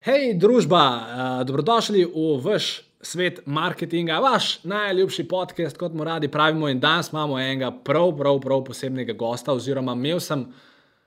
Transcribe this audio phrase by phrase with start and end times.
[0.00, 1.02] Hej, družba, uh,
[1.44, 6.70] dobrodošli v vaš svet marketinga, vaš najljubši podcast, kot mu radi pravimo.
[6.72, 10.46] In danes imamo enega prav, prav, prav posebnega gosta, oziroma imel sem.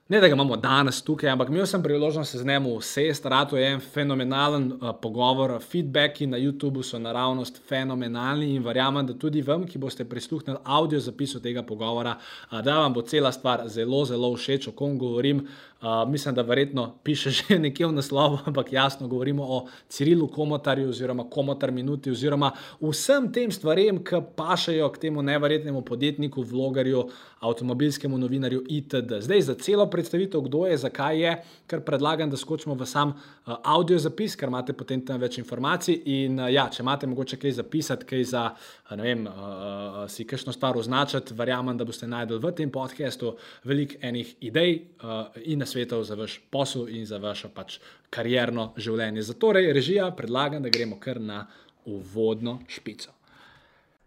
[0.09, 3.29] Ne, da ga imamo danes tukaj, ampak imel sem priložnost se z njim usesti.
[3.29, 9.17] Rato je en fenomenalen uh, pogovor, feedbacki na YouTubu so naravnost fenomenalni in verjamem, da
[9.17, 12.19] tudi vam, ki boste prisluhnili audio zapisu tega pogovora,
[12.51, 15.47] uh, da vam bo cela stvar zelo, zelo všeč, o kom govorim.
[15.47, 15.72] Uh,
[16.07, 21.29] mislim, da verjetno piše že nekje v naslovu, ampak jasno govorimo o Cirilu Komotarju oziroma
[21.29, 22.51] Komotar Minuti oziroma
[22.81, 29.19] vsem tem stvarem, ki pašajo k temu neverjetnemu podjetniku, vlogerju, avtomobilskemu novinarju itd.
[29.19, 31.33] Zdaj za celo predstavitev, kdo je, zakaj je,
[31.67, 35.99] ker predlagam, da skočimo v sam uh, audio zapis, ker imate potem tam več informacij.
[36.05, 40.53] In uh, ja, če imate mogoče kaj zapisati, kaj za, uh, vem, uh, si kakšno
[40.53, 43.33] stvar označiti, verjamem, da boste najdel v tem podkastu
[43.63, 47.79] veliko enih idej uh, in na svetov za vaš posel in za vaše pač
[48.13, 49.23] karjerno življenje.
[49.23, 51.47] Zato torej, režija predlagam, da gremo kar na
[51.85, 53.11] uvodno špico.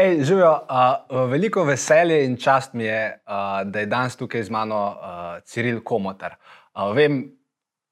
[0.00, 4.50] Ej, živijo, uh, veliko veselje in čast mi je, uh, da je danes tukaj z
[4.50, 6.36] mano uh, Ciril Komotar.
[6.74, 7.18] Uh, vem,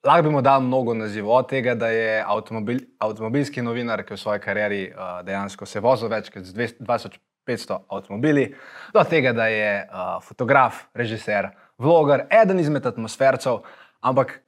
[0.05, 4.19] lahko bi mu dal mnogo nazivov, od tega, da je avtomobil, avtomobilski novinar, ki v
[4.23, 8.47] svoji karieri uh, dejansko se vozil več kot 2500 avtomobili,
[8.93, 13.61] do tega, da je uh, fotograf, režiser, vloger, eden izmed atmosfercev,
[14.01, 14.39] ampak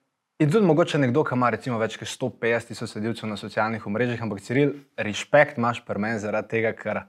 [0.41, 4.25] in tudi mogoče nekdo, ki ima recimo več kot 150 tisoč sledilcev na socialnih omrežjih,
[4.25, 7.05] ampak Ciril, respekt imaš pri meni zaradi tega, ker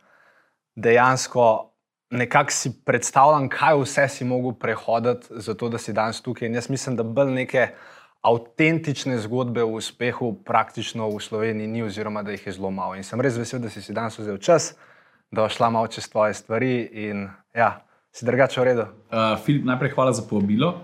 [0.76, 1.72] dejansko
[2.12, 6.48] nekako si predstavljam, kaj vse si mogel prehoditi, zato da si danes tukaj.
[6.48, 7.68] In jaz mislim, da bolj neke
[8.22, 12.94] avtentične zgodbe o uspehu praktično v Sloveniji ni, oziroma da jih je zelo malo.
[12.94, 14.74] In sem res vesel, da si si danes vzel čas,
[15.30, 17.80] da boš šla malo čez tvoje stvari in ja,
[18.12, 18.86] si drugače v redu.
[19.08, 20.74] Uh, Filip, najprej hvala za povabilo.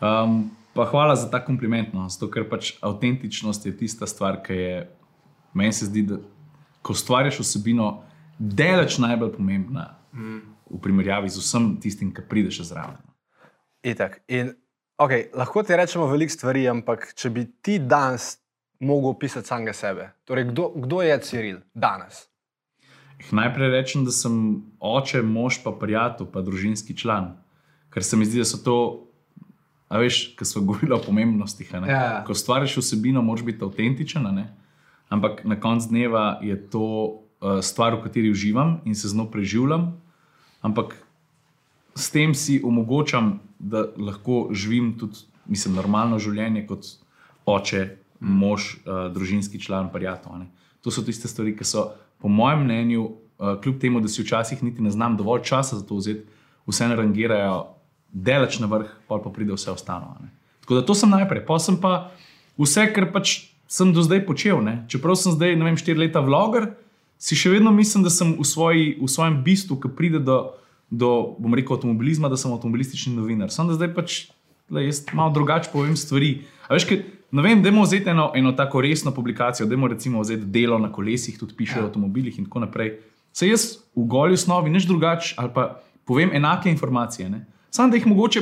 [0.00, 4.56] Um, pa hvala za ta kompliment, no, zato ker pač avtentičnost je tista stvar, ki
[4.56, 4.76] je
[5.54, 6.18] meni se zdi, da
[6.82, 8.00] ko stvariš osebino,
[8.40, 10.40] daleč najbolj pomembna mm.
[10.70, 12.96] v primerjavi z vsem tistim, ki prideš zraven.
[13.84, 14.22] Itak.
[14.32, 14.54] In
[15.00, 18.38] okay, lahko ti rečemo veliko stvari, ampak če bi ti danes
[18.80, 22.24] mogel opisati samega sebe, torej kdo, kdo je Ciril danes?
[23.20, 27.34] Eh, najprej rečem, da sem oče, mož, pa prijatelj, pa družinski član.
[27.92, 28.76] Ker se mi zdi, da so to,
[29.92, 31.66] a veš, ki smo govorili o pomembnosti.
[31.84, 32.22] Ja.
[32.24, 34.24] Ko stvariš vsebino, moraš biti avtentičen,
[35.12, 36.86] ampak na koncu dneva je to
[37.64, 39.94] stvar, v kateri uživam in se z njo preživljam,
[40.60, 40.96] ampak
[41.94, 46.86] s tem si omogočam, da lahko živim tudi, mislim, normalno življenje kot
[47.48, 50.46] oče, mož, uh, družinski član, prijatelj.
[50.84, 51.90] To so tiste stvari, ki so,
[52.20, 55.86] po mojem mnenju, uh, kljub temu, da si včasih niti ne znam dovolj časa za
[55.86, 56.24] to vzeti,
[56.68, 57.64] vse narangirajo,
[58.12, 60.14] delač na vrh, pa pa pride vse ostalo.
[60.64, 62.10] Tako da to sem najprej, pa sem pa
[62.58, 64.60] vse, kar pač sem do zdaj počel.
[64.64, 64.84] Ne?
[64.90, 66.72] Čeprav sem zdaj, ne vem, štiri leta vloger,
[67.20, 70.40] si še vedno mislim, da sem v, svoji, v svojem bistvu, ki pride do,
[70.88, 73.52] do bom rekel, avtomobilizma, da sem avtomobilistični novinar.
[73.52, 74.20] Sam da zdaj pač
[74.72, 76.32] le, jaz malo drugače povem stvari.
[76.70, 77.02] Veš, kaj,
[77.36, 80.78] ne vem, da imamo vzeti eno, eno tako resno publikacijo, da imamo recimo vzeti delo
[80.80, 81.84] na kolesih, tudi piše ja.
[81.84, 82.96] o avtomobilih in tako naprej.
[83.36, 87.30] Se jaz v goli osnovi nič drugače ali pa povem enake informacije.
[87.70, 88.40] Sam da jih mogoče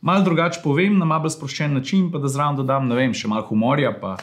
[0.00, 3.46] malo drugače povem na malo sproščen način, pa da zraven dodam, ne vem, še malo
[3.48, 3.92] humorja.
[4.00, 4.16] Pa,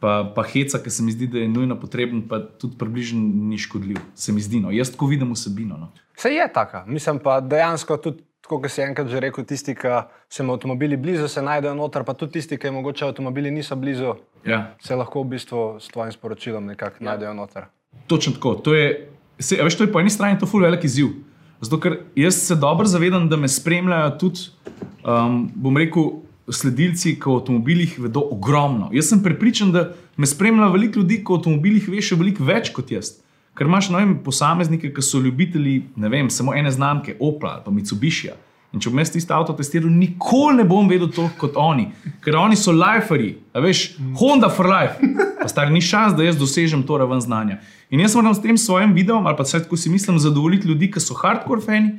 [0.00, 3.58] pa, pa heca, ki se mi zdi, da je nujno potreben, pa tudi približno ni
[3.58, 3.98] škodljiv.
[4.14, 4.70] Se mi zdi, no.
[4.70, 5.78] jaz tako vidim vsebino.
[5.80, 5.92] No.
[6.16, 8.22] Se je taka, mislim pa dejansko tudi.
[8.46, 9.90] Kot si enkrat že rekel, tisti, ki
[10.30, 13.74] so jim avtomobili blizu, se najdejo noter, pa tudi tisti, ki jim mogoče avtomobili niso
[13.74, 14.12] blizu,
[14.46, 14.60] ja.
[14.78, 17.08] se lahko v bistvu s tvojim sporočilom nekako ja.
[17.08, 17.66] najdejo noter.
[18.06, 18.54] Točno tako.
[18.54, 21.10] To je, se, veš, to je po eni strani to fully velik izziv.
[21.60, 24.46] Zato, ker jaz se dobro zavedam, da me spremljajo tudi,
[25.02, 26.12] um, bom rekel,
[26.52, 28.90] sledilci, ki o avtomobilih vedo ogromno.
[28.94, 32.72] Jaz sem prepričan, da me spremlja veliko ljudi, ki o avtomobilih ve še veliko več
[32.74, 33.16] kot jaz.
[33.56, 38.34] Ker imaš vem, posameznike, ki so ljubitelji vem, samo ene znamke, Opla ali Mitsubishi.
[38.74, 41.86] In če bom jaz tisto avto testiral, nikoli ne bom vedel to kot oni,
[42.24, 43.86] ker oni so liferi, veš,
[44.20, 44.98] Honda for life.
[45.40, 47.60] Pa stari ni šans, da jaz dosežem to raven znanja.
[47.94, 50.90] In jaz moram s tem svojim videom, ali pa vse tako si mislim, zadovoljiti ljudi,
[50.90, 51.94] ki so hardcore fani,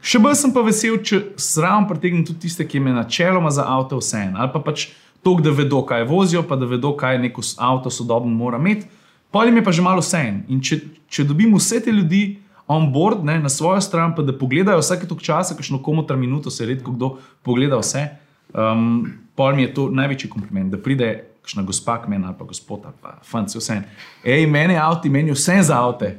[0.00, 3.98] Še bolj sem pa vesel, če sram pretegnem tudi tiste, ki me načeloma za avto
[4.00, 4.36] vse en.
[4.40, 4.88] Ali pa pač
[5.20, 8.88] to, da vedo, kaj vozijo, pa da vedo, kaj neko avto sodobno mora imeti.
[9.30, 10.40] Pojem je pa že malo vse en.
[10.48, 10.80] In če,
[11.12, 15.08] če dobim vse te ljudi on board ne, na svojo stran, pa da pogledajo vsake
[15.10, 18.04] tok časa, kakšno komotra minuto, se redko kdo pogleda vse,
[18.54, 21.26] um, pojem je to največji kompliment, da pride.
[21.40, 23.78] Kakšna gospa, kmen ali pa gospod, ali pa fanci, vse.
[24.28, 26.10] Ej, meni avto, meni vse za avto.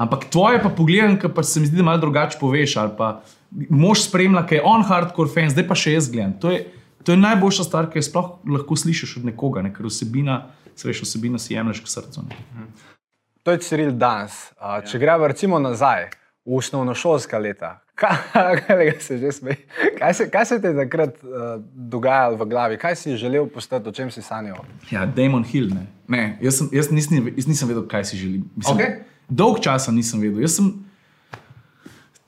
[0.00, 2.76] Ampak tvoje pa pogledam, ker pa se mi zdi, da malo drugače poveš.
[2.80, 3.20] Ali pa
[3.68, 6.32] mož spremlja, ki je on hardcore fan, zdaj pa še jaz gledam.
[6.40, 6.62] To je,
[7.04, 9.74] to je najboljša stvar, ki jo sploh lahko slišiš od nekoga, ne?
[9.74, 10.38] ker vsebina,
[10.78, 12.24] sveš vsebina si jemliš k srcu.
[12.30, 12.70] Ne?
[13.44, 14.38] To je Ciril danes.
[14.56, 15.02] Uh, če ja.
[15.04, 16.08] gremo recimo nazaj
[16.48, 17.76] v osnovnošolska leta.
[18.00, 18.16] Kaj
[19.04, 19.18] se,
[19.98, 23.90] kaj, se, kaj se ti je takrat uh, dogajalo v glavi, kaj si želel postati,
[23.90, 24.64] o čem si sanjal?
[24.88, 25.68] Ja, Damon Hill.
[25.76, 25.84] Ne.
[26.08, 28.48] Ne, jaz, sem, jaz, nisem, jaz nisem vedel, kaj si želim.
[28.56, 30.42] Mislim, okay dolg časa nisem vedel.
[30.44, 30.72] Jaz sem,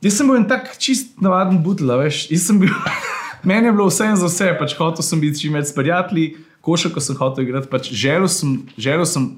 [0.03, 2.29] jaz sem bil en tak čist navaden butla, veš.
[2.61, 2.73] Bil,
[3.49, 6.37] meni je bilo vse in za vse, pač hotel sem biti čim več s prijatelji,
[6.63, 9.29] košarko sem hotel igrati, pač želel sem, želel sem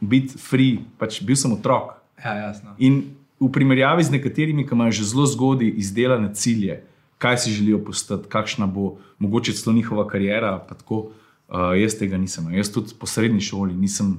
[0.00, 1.96] biti free, pač bil sem otrok.
[2.22, 2.76] Ja, jasno.
[2.78, 3.02] In
[3.42, 6.80] v primerjavi z nekaterimi, ki imajo že zelo zgodaj izdelane cilje,
[7.20, 11.10] kaj si želijo postati, kakšna bo mogoče celo njihova karijera, tako.
[11.46, 12.48] Uh, jaz tega nisem.
[12.50, 14.16] Jaz tudi po srednji šoli nisem,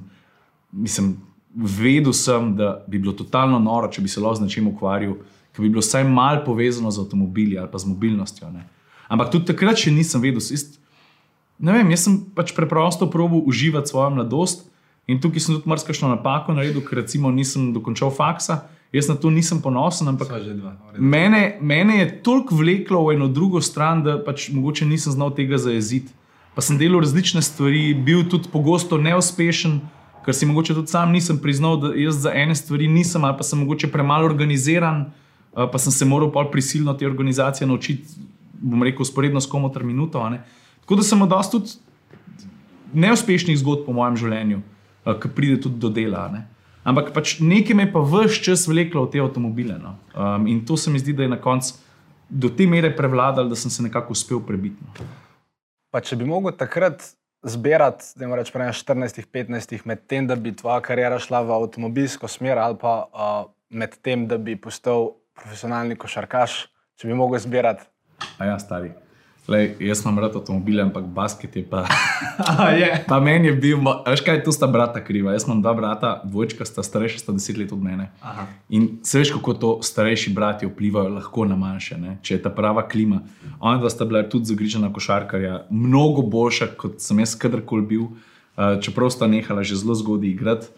[0.72, 1.10] nisem
[1.54, 5.16] vedel sem, da bi bilo totalno noro, če bi se lahko z nečim ukvarjal,
[5.52, 8.50] ki bi bilo vsaj malo povezano z avtomobili ali pa z mobilnostjo.
[8.52, 8.66] Ne.
[9.08, 10.42] Ampak tudi takrat še nisem vedel.
[10.42, 10.78] Ist,
[11.58, 14.68] ne vem, jaz sem pač preprosto probil uživati svojo mladosti
[15.08, 18.66] in tukaj sem tudi marsikšno napako naredil, ker recimo nisem dokončal faksa.
[18.92, 23.60] Jaz na to nisem ponosen, ampak dva, mene, mene je toliko vleklo v eno drugo
[23.60, 26.14] stran, da pač mogoče nisem znal tega zajeziti.
[26.56, 29.76] Pa sem delal različne stvari, bil tudi pogosto neuspešen,
[30.24, 33.46] ker si mogoče tudi sam nisem priznal, da jaz za ene stvari nisem, ali pa
[33.46, 35.06] sem mogoče premalo organiziran,
[35.54, 38.20] pa sem se moral pa prisilno te organizacije naučiti,
[38.52, 40.22] bom rekel, sporedno s komotor minuto.
[40.80, 41.70] Tako da sem odost tudi
[42.92, 44.62] neuspešnih zgodb po mojem življenju,
[45.04, 46.28] ki pride tudi do dela.
[46.32, 46.46] Ne?
[46.88, 49.76] Ampak pač nekaj me je pa vse čas vleklo v te avtomobile.
[49.82, 49.96] No?
[50.14, 51.76] Um, in to se mi zdi, da je na koncu
[52.28, 54.80] do te mere prevladalo, da sem se nekako uspel prebiti.
[54.84, 55.08] No.
[55.92, 57.04] Pa če bi mogel takrat
[57.42, 62.58] zbirati, da ne rečem, 14-15, med tem, da bi tvoja karijera šla v avtomobilsko smer,
[62.58, 66.64] ali pa uh, med tem, da bi postal profesionalni košarkaš,
[66.98, 67.86] če bi mogel zbirati.
[68.38, 68.90] A ja, stari.
[69.48, 71.86] Lej, jaz imam rad avtomobile, ampak basket je pa.
[72.80, 73.04] je.
[73.08, 75.32] Pa meni je bil, veš kaj, tu sta brata kriva.
[75.32, 78.10] Jaz imam dva brata, dvojčka sta starejša, sta deset let od mene.
[78.20, 78.44] Aha.
[78.68, 82.18] In se veš, kako to starejši brati vplivajo lahko na manjše, ne?
[82.22, 83.22] če je ta prava klima.
[83.60, 88.76] Oni dva sta bila tudi zagrižena košarkarja, mnogo boljša, kot sem jaz kadarkoli bil, uh,
[88.84, 90.68] čeprav sta nehala že zelo zgodaj igrati.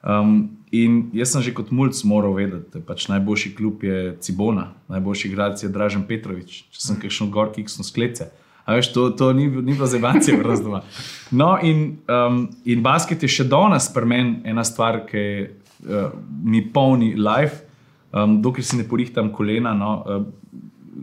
[0.00, 4.70] Um, in jaz sem že kot mulj moral vedeti, da pač najboljši klub je Cibona,
[4.88, 8.30] najboljši igralec je Dražen Petrovič, če sem kakšen gor, ki so sklece.
[8.64, 10.82] A veš, to, to ni, ni bilo zebancije v razdoma.
[11.30, 16.14] No, in, um, in basket je še danes pri meni ena stvar, ki uh,
[16.44, 17.66] mi polni life,
[18.14, 19.74] um, dokler si ne porihtam kolena.
[19.76, 20.28] No, uh,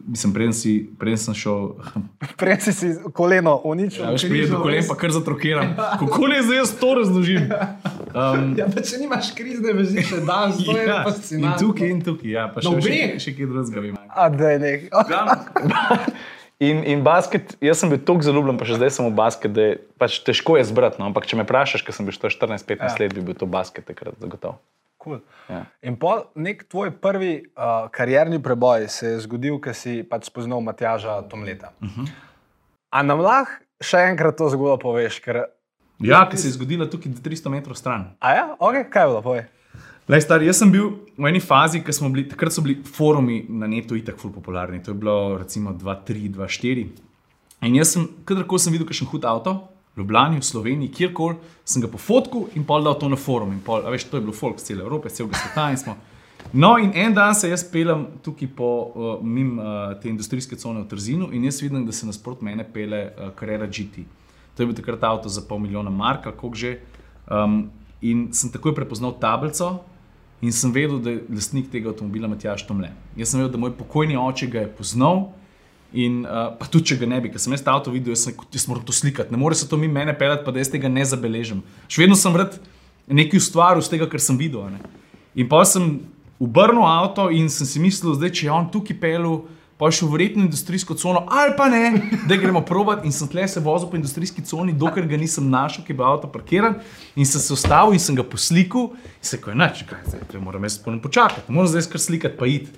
[0.07, 1.69] Mislim, preden, si, preden sem šel.
[2.39, 4.05] Prej si, si koleno uničil.
[4.05, 5.73] Ja, prijem do kolen, pa kar zatrokiram.
[5.99, 7.49] Kako ne zdaj jaz to razložim?
[8.17, 11.51] Um, ja, pa če nimaš krizne vezi, še danes, to ja, je fascinantno.
[11.51, 14.07] In tukaj, in tukaj, ja, pa še, no, še, še kje drugega bi imel.
[14.09, 14.87] A, da je nek.
[16.57, 19.65] In, in basket, jaz sem bil tako zaljubljen, pa še zdaj sem v basket, da
[19.67, 20.97] je pač težko je zbrati.
[20.97, 21.11] No?
[21.11, 22.95] Ampak če me vprašaš, ker sem bil 14-15 ja.
[23.03, 24.57] let, bi bil to basket takrat zagotovo.
[24.97, 25.19] Cool.
[25.45, 25.67] Ja.
[25.85, 30.65] In pa nek tvoj prvi uh, karjerni preboj se je zgodil, ker si pač spoznal
[30.65, 31.75] Matjaža Tomleta.
[31.77, 32.09] Uh mhm.
[32.09, 32.25] -huh.
[32.89, 35.21] A nam lahko še enkrat to zgodbo poveš?
[35.21, 35.45] Ker...
[35.99, 38.11] Ja, ki se je zgodila tukaj 300 metrov stran.
[38.19, 39.45] A ja, ok, kaj je bilo, povej.
[40.07, 43.41] Lej, star, jaz sem bil v eni fazi, ker smo bili, takrat so bili forumi
[43.49, 44.79] na netu itak ful popularni.
[44.85, 46.85] To je bilo recimo 2-3, 2-4.
[47.67, 49.57] In jaz sem, kadarkoli sem videl, kakšen hud avto,
[49.97, 53.55] Ljubljani, v Sloveniji, kjerkoli, sem ga pofotkal in pol dal to na forum.
[53.65, 55.97] Pol, veš, to je bilo folk cele Evrope, celega sveta in smo.
[56.53, 60.85] No, in en dan se jaz pelem tukaj po uh, mim uh, te industrijske cone
[60.85, 64.05] v Trzinu in jaz vidim, da se nasprot mene pele uh, Carrera GT.
[64.57, 66.79] To je bil takrat avto za pol milijona marka, kako že.
[67.29, 67.69] Um,
[68.01, 69.83] in sem takoj prepoznal tablico
[70.41, 72.91] in sem vedel, da je lastnik tega avtomobila Matjaš Tomle.
[73.17, 75.29] Jaz sem vedel, da moj pokojni oče ga je poznal.
[75.93, 78.27] In uh, pa tudi, če ga ne bi, ker sem jaz ta avto videl, jaz,
[78.27, 80.69] sem, jaz moram to slikati, ne more se to mi mene pelati, pa da jaz
[80.73, 81.61] tega ne zabeležim.
[81.87, 82.57] Še vedno sem rad
[83.07, 84.67] nekaj ustvaril z tega, kar sem videl.
[84.73, 84.81] Ne?
[85.39, 85.87] In pa sem
[86.43, 89.45] obrnil avto in sem si mislil, da če je on tukaj pelil,
[89.77, 93.03] pa še verjetno industrijsko cono, ali pa ne, da gremo provat.
[93.05, 96.07] In sem tle se vozil po industrijski coni, dokler ga nisem našel, ki je bil
[96.09, 96.79] avto parkiran.
[97.15, 98.89] In sem se ustavil in sem ga poslikal.
[99.13, 102.01] In se ko je nač, kaj zdaj, to moram jaz ponem počakati, moram zdaj skar
[102.01, 102.73] slikati, pa id.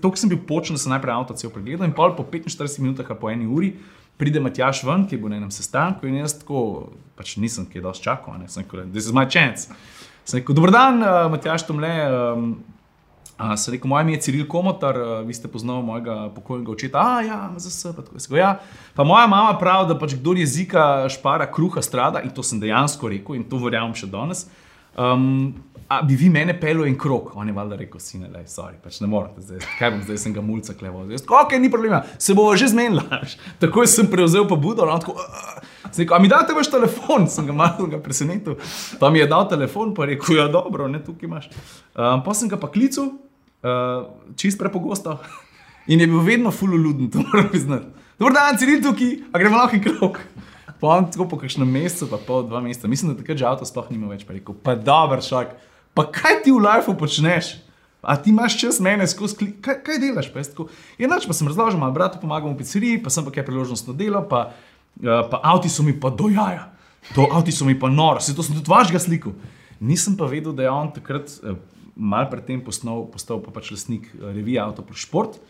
[0.00, 2.80] To, ki sem bil počen, da sem najprej avto cel pregledal in pol po 45
[2.80, 3.74] minutah, po eni uri.
[4.20, 7.80] Pride Matjaš ven, ki je bil na enem sestanku, in jaz tako, pač nisem, ki
[7.80, 9.72] je dosti čakal, ne, sem rekel, this is my chance.
[10.28, 11.94] Sem rekel, dober dan, uh, Matjaš, tam le.
[12.08, 12.52] Um,
[13.40, 17.00] Uh, se rekel, moj ime je Ciril Komotar, uh, vi ste poznali mojega pokojnega očeta.
[17.00, 17.92] A, ja, vse.
[17.96, 18.50] Pa, ja.
[18.94, 23.08] pa moja mama pravi, da pač kdo jezika špara, kruha strada in to sem dejansko
[23.08, 24.44] rekel in to verjamem še danes.
[24.92, 25.54] Um,
[25.88, 27.32] a bi vi mene pelo in krok?
[27.40, 30.36] On je valjda rekel, sine, le, sorry, pač ne morete, zdaj, kaj bom zdaj, sem
[30.36, 31.06] ga mulca klevo.
[31.08, 33.22] Zdaj, ok, ni problema, se bo že zmenila.
[33.62, 35.16] Takoj sem prevzel pobudo, no, tako.
[35.16, 38.60] Uh, Rekel, a mi date vaš telefon, sem ga malo presenetil.
[39.00, 41.48] Pa mi je dal telefon, pa rekel, ja, dobro, ne tukaj imaš.
[41.96, 43.10] Um, pa sem ga pa klical,
[43.62, 45.18] uh, čist prepogosto.
[45.86, 47.86] In je bil vedno fululuden, to moram priznati.
[48.18, 50.20] Dobro, da si tukaj, a gremo lahko in krok.
[50.80, 53.90] On tako po kakšnem mesecu, pa pol dva meseca, mislim, da takrat že avto sploh
[53.92, 54.24] nima več.
[54.24, 55.52] Pa rekel, pa dober šok,
[55.92, 57.58] pa kaj ti v lifeu počneš?
[58.00, 60.30] A ti imaš čas mene skozi klik, kaj, kaj delaš?
[60.32, 60.40] Pa
[60.96, 64.24] Enač pa sem razložil, malo bratu pomagam v pizzeriji, pa sem pa kaj priložnostno delo,
[64.24, 64.54] pa,
[65.04, 66.70] uh, pa avti so mi pa dojaja.
[67.12, 69.34] To avti so mi pa noro, se to sem tudi vašega sliku.
[69.80, 71.28] Nisem pa vedel, da je on takrat.
[72.00, 74.64] Mal predtem postal, postal pa pač lastnik eh, revije
[74.96, 75.40] Sport.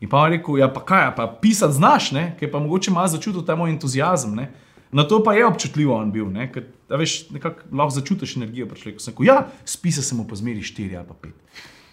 [0.00, 2.36] In pa je rekel, ja, pa kaj, pa pisati znaš, ne?
[2.38, 4.34] ker pa mogoče malo začutil ta moj entuzijazem.
[4.34, 4.50] Ne?
[4.94, 6.46] Na to pa je občutljivo on bil, ne?
[6.52, 8.70] ker veš, lahko začutiš energijo.
[8.70, 11.34] Rekel sem, ja, spisa sem mu pa zmeri štiri ali pa pet.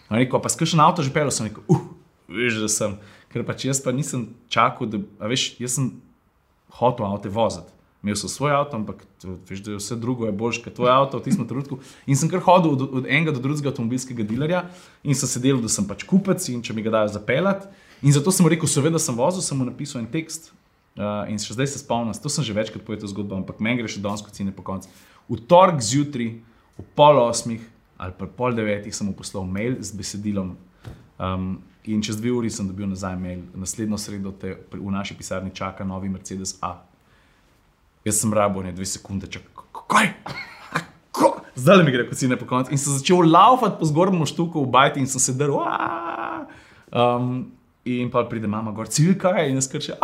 [0.10, 1.82] On rekel, pa skršen avto že pel, sem rekel, uh,
[2.30, 2.98] veš, da sem,
[3.34, 5.96] ker pač jaz pa nisem čakal, da, veš, jaz sem
[6.78, 7.75] hotel avto voziti
[8.06, 9.02] imel sem svoj avto, ampak
[9.50, 11.80] veš, da je vse drugo je boljše, kot tvoj avto v tistem trenutku.
[12.06, 14.68] In sem kar hodil od, od enega do drugega avtomobilskega dealerja
[15.02, 17.66] in sem se delal, da sem pač kupec in če mi ga dajo zapeljati.
[18.06, 20.52] In zato sem rekel, seveda sem vozil, sem mu napisal en tekst
[21.02, 23.90] uh, in še zdaj se spomnim, to sem že večkrat povedal zgodbo, ampak meni gre
[23.90, 24.92] še danes kot cene po koncu.
[25.26, 26.36] V torek zjutraj,
[26.78, 27.64] v pol osmih
[27.98, 30.54] ali pa pol devetih sem mu poslal mail z besedilom.
[31.18, 35.54] Um, In čez dve uri sem dobil nazaj mail, naslednjo sredo te v naši pisarni
[35.54, 36.82] čaka novi Mercedes A.
[38.06, 39.42] Jaz sem rabo ne dve sekunde, če
[39.90, 40.12] kaj.
[41.56, 42.70] Zdaj mi gre, kot si ne po koncu.
[42.76, 45.58] In sem začel laufati po zgornjem štuku v bajti in sem se drl.
[46.92, 47.30] Um,
[47.88, 49.98] in pa pride mama gor, civilka je in skrče.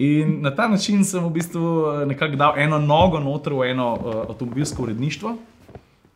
[0.00, 3.92] In na ta način sem v bistvu eh, nekako dal eno nogo noter v eno
[3.94, 5.34] uh, avtomobilsko uredništvo.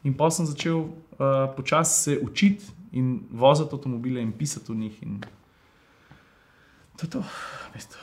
[0.05, 5.03] In pa sem začel uh, počasi se učiti in voziti avtomobile in pisati v njih.
[5.03, 5.21] In
[6.97, 7.25] to je to,
[7.75, 7.97] veste.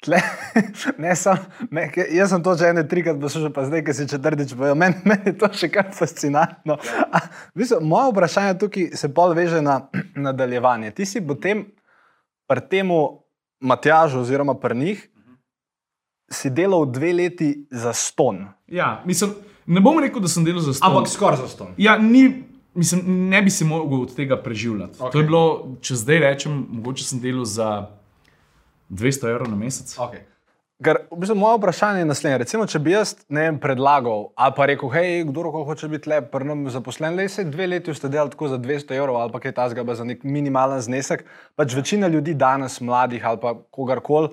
[0.00, 0.16] Tle,
[1.02, 1.36] ne, sam,
[1.70, 4.96] me, jaz sem to že ene trikrat poslušal, pa zdaj, ki si četrtič povedal, meni
[5.08, 6.78] men je to še kar fascinantno.
[7.12, 7.20] A,
[7.54, 9.82] mislim, moje vprašanje tukaj se bolj veže na
[10.28, 10.94] nadaljevanje.
[10.96, 11.66] Ti si potem
[12.48, 13.20] pri temu
[13.60, 15.00] Matjažu oziroma pri njih
[16.32, 18.46] si delal dve leti za ston.
[18.66, 19.34] Ja, mislim,
[19.66, 20.88] ne bom rekel, da sem delal za ston.
[20.88, 21.74] Ampak skoraj za ston.
[21.76, 24.98] Ja, ni, mislim, ne bi se mogel od tega preživljati.
[24.98, 25.12] Okay.
[25.12, 25.42] To je bilo,
[25.80, 27.90] če zdaj rečem, mogoče sem delal za.
[28.90, 29.94] 200 evrov na mesec.
[29.96, 30.26] Okay.
[30.80, 32.36] Ker, v bistvu, moje vprašanje je naslednje.
[32.40, 36.62] Recimo, če bi jaz vem, predlagal ali pa rekel, hej, kdo hoče biti le prvom
[36.72, 39.84] zaposlen, le se dve leti ste delali tako za 200 evrov ali pa kaj tasga
[39.94, 41.26] za nek minimalen znesek.
[41.56, 44.32] Pač večina ljudi danes, mladih ali pa kogarkoli,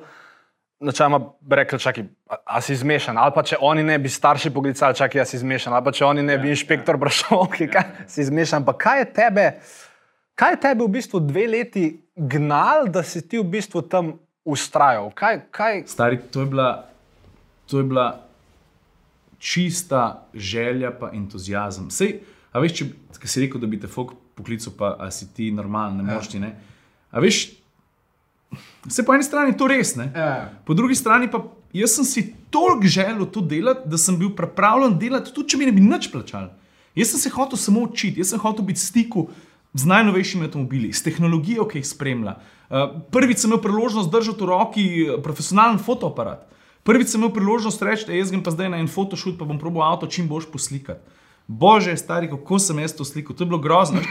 [0.80, 1.20] načeloma
[1.52, 2.06] rekli, čakaj,
[2.46, 3.18] a si zmešan.
[3.18, 5.76] Ali pa če oni ne bi starši poklicali, čakaj, a si zmešan.
[5.76, 7.02] Ali pa če oni ne bi ja, inšpektor ja.
[7.02, 8.08] vprašal, ja, okay, kaj ja.
[8.08, 8.64] si zmešan.
[8.64, 9.48] Pa kaj je tebe,
[10.40, 11.86] kaj je tebe v bistvu dve leti
[12.16, 14.16] gnal, da si ti v bistvu tam
[14.48, 15.12] ustrajal?
[15.16, 15.84] Kaj, kaj...
[15.92, 16.70] Stari, to, je bila,
[17.68, 18.08] to je bila
[19.38, 21.92] čista želja in entuzijazem.
[21.92, 22.20] Sej,
[22.52, 26.12] a veš, če si rekel, da bi te fuk poklical, pa si ti normalen, ne
[26.12, 26.18] ja.
[26.18, 26.40] moš ti.
[26.40, 26.54] Ne?
[27.12, 27.44] A veš,
[28.88, 30.50] vse po eni strani je to res, ja.
[30.66, 34.98] po drugi strani pa jaz sem si toliko želel to delati, da sem bil pripravljen
[35.00, 36.50] delati, tudi če mi ne bi nič plačal.
[36.98, 39.28] Jaz sem se hotel samo učiti, jaz sem hotel biti v stiku
[39.78, 42.38] z najnovejšimi avtomobili, s tehnologijo, ki jih spremlja.
[42.70, 46.48] Eh, prvič sem imel priložnost držati v roki eh, profesionalen fotoaparat.
[46.84, 49.60] Prvič sem imel priložnost reči, da jaz grem pa zdaj na en fotošut, pa bom
[49.60, 51.04] probil avto čim boš poslikati.
[51.48, 54.02] Bože, stari, kako sem jaz to slikal, to je bilo grozno.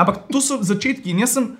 [0.00, 1.50] Ampak to so začetki in jaz sem,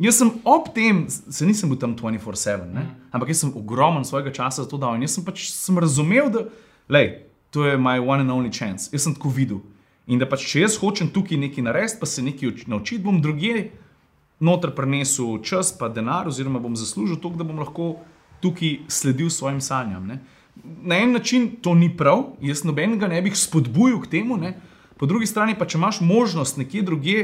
[0.00, 2.72] jaz sem ob tem, se nisem bil tam 24-7,
[3.12, 6.32] ampak jaz sem ogromen svojega časa za to dal in jaz sem pač sem razumel,
[6.32, 6.46] da
[6.88, 8.88] lej, to je moj one and only chance.
[8.92, 9.60] Jaz sem tako videl.
[10.08, 13.70] In da pač, če jaz hočem tukaj nekaj narediti, pa se nekaj naučiti, bom drugje
[14.40, 17.98] noter prenesel čas, pa denar, oziroma bom zaslužil to, da bom lahko
[18.40, 20.06] tukaj sledil svojim sanjam.
[20.06, 20.20] Ne.
[20.82, 24.56] Na en način to ni prav, jaz nobenega ne bi spodbujal k temu, ne.
[24.98, 27.20] po drugi strani pa, če imaš možnost nekje drugje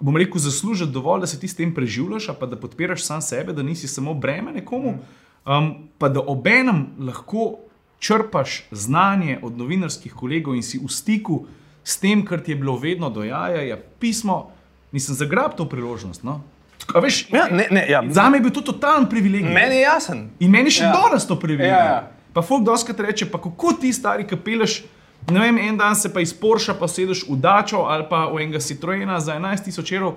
[0.00, 3.52] bom rekel, zaslužiti dovolj, da se ti s tem preživljaš, pa da podpiraš sam sebe,
[3.52, 4.98] da nisi samo breme nekomu,
[5.46, 7.58] um, pa da obenem lahko
[7.98, 11.46] črpaš znanje od novinarskih kolegov in si v stiku
[11.88, 14.50] s tem, kar ti je bilo vedno dojaja, je pismo,
[14.92, 16.20] nisem zagrabil to priložnost.
[16.22, 16.40] No?
[16.78, 18.02] Tako, veš, Ja, ne, ne, ja.
[18.10, 19.48] Za me je bil to totalen privilegij.
[19.48, 20.20] Meni je jasen.
[20.38, 20.92] In meni še Ja.
[20.92, 21.72] danes to privilegij.
[21.72, 22.10] Ja, ja.
[22.32, 24.82] Pa folk doskrat reče, pa kako ti stari kapeleš.
[25.30, 28.38] Ne vem, en dan se pa iz Porsche pa sedeš v Dačo ali pa v
[28.38, 30.14] enega Citroena za 11.000 evrov,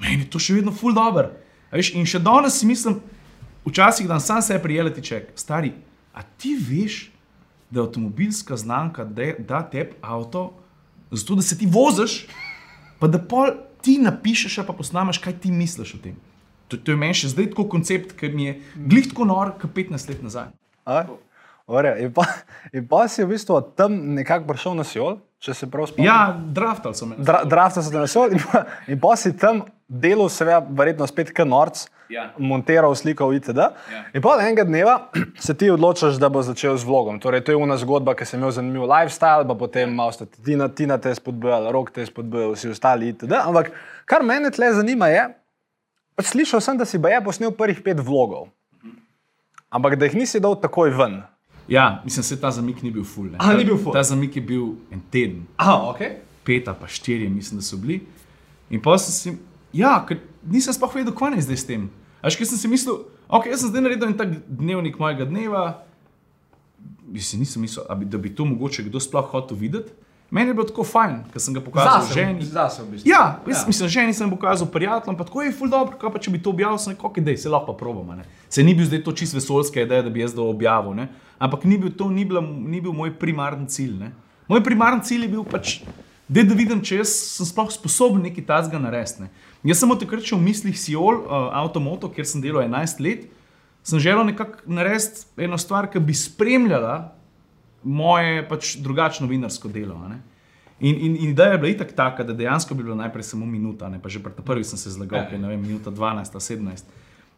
[0.00, 1.32] meni je to še vedno full dobro.
[1.72, 3.00] Veš, in še danes si mislim,
[3.66, 5.72] včasih dan sam sebe prijeleti ček, stari,
[6.14, 7.10] a ti veš,
[7.70, 10.52] da avtomobilska znamka de, da tebi avto,
[11.10, 12.26] zato da se ti voziš,
[12.98, 16.16] pa da pol ti napišeš, pa posnameš, kaj ti misliš o tem.
[16.68, 19.70] To, to je meni še zdaj tako koncept, ki mi je glih tako nor, kot
[19.76, 20.50] 15 let nazaj.
[20.86, 21.04] A?
[21.66, 22.26] Ore, in, pa,
[22.74, 26.08] in pa si v bistvu tam nekako prišel na Sijol, če se prav spomnim.
[26.10, 27.14] Ja, draftal sem.
[27.22, 28.42] Dra, Drafta se na Sijol in,
[28.90, 32.28] in pa si tam delal, seveda, verjetno spet kot norc, Ja.
[32.38, 33.58] montiral sliko itd.
[33.90, 34.00] Ja.
[34.14, 34.92] In pa enega dneva
[35.46, 37.18] se ti odločiš, da bo začel z vlogom.
[37.18, 40.38] Torej, to je una zgodba, ki sem imel zanimiv lifestyle, pa potem malo sta ti
[40.46, 43.34] Tina, Tina te spodbujala, rok te spodbujal, vsi ostali itd.
[43.40, 43.72] Ampak
[44.06, 45.24] kar mene tle zanima je,
[46.14, 48.52] pač slišal sem, da si baje posnel prvih pet vlogov.
[49.74, 51.24] Ampak da jih nisi dal takoj ven.
[51.68, 53.30] Ja, mislim, se ta zamik ni bil full.
[53.30, 53.38] Ne.
[53.38, 53.92] A, Ta- ni bil full?
[53.92, 55.98] Ta zamik je bil en teden, Aha, ok.
[56.44, 58.00] pet ali pa štiri, mislim, da so bili.
[58.70, 59.38] In pa sem si,
[59.72, 61.90] ja, ker nisem sploh vedel, kaj naj zdaj s tem.
[62.22, 65.82] Až ker sem si mislil, ok, jaz sem zdaj naredil en tak dnevnik mojega dneva,
[67.06, 69.92] mislim, nisem mislil, a bi, da bi to mogoče kdo sploh hotel videti.
[70.30, 72.42] Meni je bilo tako fajn, ker sem ga pokazal ženi.
[72.42, 73.10] Zase v bistvu.
[73.10, 73.66] Ja, jaz, ja.
[73.66, 76.50] mislim, ženi sem pokazal prijateljem, pa tako je ful dobro, kaj pa če bi to
[76.50, 78.14] objavil, sem rekel, da se lahko pa probamo.
[78.14, 81.06] ne." Se ni bil zdaj to čist vesoljska ideja, da bi jaz to objavil, ne?
[81.38, 83.96] Ampak ni bil to ni, bila, ni bil moj primarni cilj.
[83.98, 84.12] Ne?
[84.48, 85.80] Moj primarni cilj je bil pač,
[86.28, 89.22] da vidim, če jaz sem sploh sposoben nekaj tazga narediti.
[89.22, 89.30] ne.
[89.64, 93.26] Jaz sem od takrat še v mislih Siol, uh, Automoto, kjer sem delal 11 let,
[93.86, 97.12] sem želel nekako narediti eno stvar, ki bi spremljala
[97.82, 99.94] moje pač drugačno novinarsko delo.
[100.08, 100.18] ne.
[100.80, 103.88] In, in, in ideja je bila itak taka, da dejansko bi bilo najprej samo minuta,
[103.88, 105.24] ne pa že pri prvi sem se zlagal, Ja.
[105.24, 106.84] ker je ne vem, minuta 12 ali 17.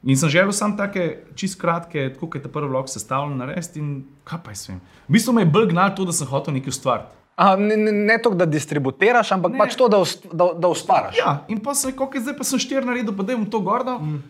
[0.03, 3.81] In sem želel samo take čist kratke, tako kot je ta prvi vlog sestavljen, narediti
[3.83, 4.81] in kaj pa jaz vem.
[5.09, 7.19] V bistvu me je bolj gnal to, da sem hotel nekaj ustvariti.
[7.39, 9.59] A, ne ne, ne to, da distributiraš, ampak ne.
[9.59, 11.19] pač to, da, ust, da, da ustvariš.
[11.19, 13.99] Ja, in pa sem rekel, zdaj pa sem štir naredil, pa da jim to gordo.
[14.03, 14.23] Mm.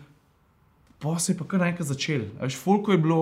[1.01, 2.27] Pa se je pa kar naenkrat začel.
[2.41, 3.21] Veš, Folko je bilo,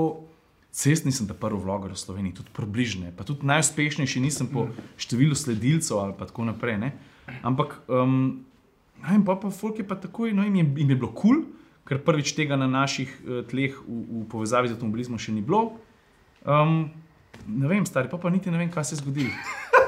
[0.75, 4.67] cest nisem ta prvi vloger v Sloveniji, tudi približne, pa tudi najuspešnejši nisem po
[4.99, 6.79] številu sledilcev ali pa tako naprej.
[6.83, 6.91] Ne?
[7.47, 8.43] Ampak, um,
[9.07, 11.45] in pa, pa Folk je pa takoj, no, jim je, jim je bilo kul, cool,
[11.87, 15.77] ker prvič tega na naših uh, tleh v, v povezavi z avtomobilizmom še ni bilo.
[16.43, 16.89] Um,
[17.47, 19.31] ne vem, stari, pa, pa niti ne vem, kaj se je zgodilo.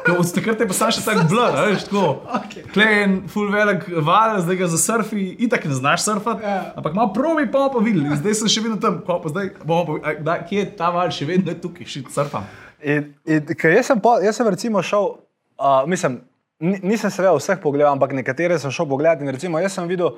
[0.09, 2.03] Od takrat je pa sam še tako blur, a veš, tako.
[2.39, 2.63] Okay.
[2.73, 6.45] Klej je en full velik val, zdaj ga za surfi, itak ne znaš surfati.
[6.45, 6.71] Ja.
[6.79, 8.17] Ampak malo probi, pa pa videli.
[8.17, 11.11] Zdaj sem še vedno tam, ko pa zdaj bomo pa, da, kje je ta val,
[11.13, 12.47] še vedno je tukaj, še surfam.
[12.79, 15.11] In, in, ker jaz, sem po, jaz sem recimo šel,
[15.59, 16.21] uh, mislim,
[16.63, 19.27] ni- nisem seveda vseh pogledal, ampak nekatere sem šel pogledati.
[19.27, 20.15] In recimo jaz sem videl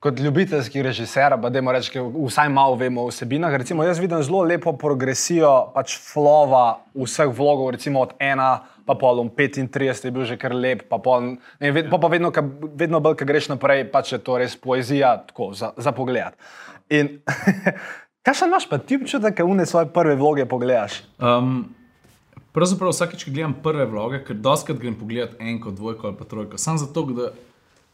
[0.00, 1.60] kot ljubiteljski režiser, pa da
[1.92, 3.52] ker vsaj malo vemo o vsebinah.
[3.52, 8.62] Recimo jaz vidim zelo lepo progresijo pač flova vseh vlogov, recimo od ena.
[8.86, 12.32] Pa pol, 35 je bil že kar lep, pa, pol, ne, ved, pa, pa vedno,
[12.34, 12.42] ka,
[12.74, 16.34] vedno bolj, ko greš naprej, pač je to res poezija, tako za, za pogled.
[16.90, 17.20] In
[18.26, 21.04] kaj še imaš, pa ti občutek, da une svoje prve vloge pogledaš?
[21.22, 21.68] Um,
[22.56, 26.58] pravzaprav vsakeč, ko gledam prve vloge, ker doskrat grem pogledat enko, dvojko ali pa trojko,
[26.58, 27.30] samo zato, da,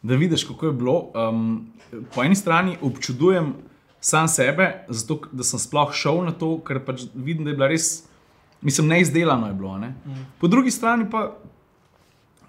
[0.07, 0.97] da vidiš, kako je bilo.
[1.15, 1.67] Um,
[2.15, 3.55] po eni strani občudujem
[4.01, 7.69] sam sebe, zato da sem sploh šel na to, ker pač vidim, da je bila
[7.73, 8.05] res,
[8.63, 9.79] mislim, neizdelano je bilo.
[9.83, 9.95] Ne?
[10.41, 11.33] Po drugi strani pa.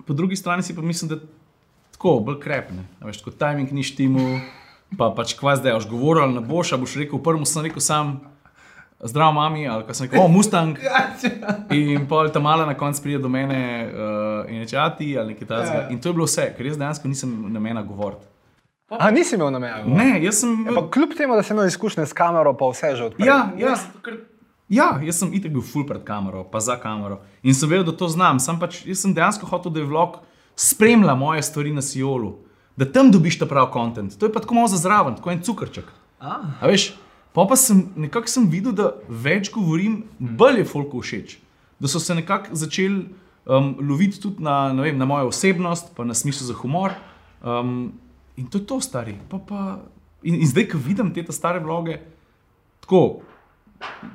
[0.08, 1.22] Po drugi strani si pa mislim, da je
[1.91, 2.86] tako, bolj krepne.
[3.04, 4.28] Veš, kot timing ni štimu,
[4.98, 8.20] pa pač kva zdaj, boš govoril ne boš, a boš rekel, prvo sem rekel sam,
[9.03, 10.77] zdrav mami, ali kaj sem rekel, o, Mustang.
[11.77, 15.33] In pol ta mala na koncu pride do mene uh, in reče, a ti ali
[15.33, 15.83] nekaj takega.
[15.93, 18.25] In to je bilo vse, ker jaz dejansko nisem namena govoriti.
[18.89, 19.83] A nisi imel namena?
[19.86, 20.65] Ne, jaz sem.
[20.75, 23.27] Pa kljub temu, da sem imel izkušnje s kamero, pa vse že odprl.
[23.27, 23.75] Ja, ja,
[24.69, 27.19] ja, jaz sem itek bil full pred kamero, pa za kamero.
[27.43, 28.39] In sem vedel, da to znam.
[28.39, 30.21] Sam pač, jaz sem dejansko hotel, da je vlog
[30.57, 32.38] spremlja moje stvari na Siolu,
[32.75, 34.17] da tam dobiš ta pravi kontent.
[34.19, 35.91] To je pa tako malo za zraven, tako en cukrček.
[36.19, 36.93] A veš,
[37.38, 41.38] pa pa sem nekako sem videl, da več govorim, bolj je folku všeč.
[41.78, 43.04] Da so se nekako začeli
[43.45, 46.97] um, loviti tudi na, vem, na mojo osebnost, pa na smisel za humor.
[47.45, 47.93] Um,
[48.41, 49.13] in to je to, stari.
[49.30, 49.62] Pa, pa,
[50.26, 52.00] in, in zdaj, ko vidim te ta stare vloge,
[52.82, 53.21] tako,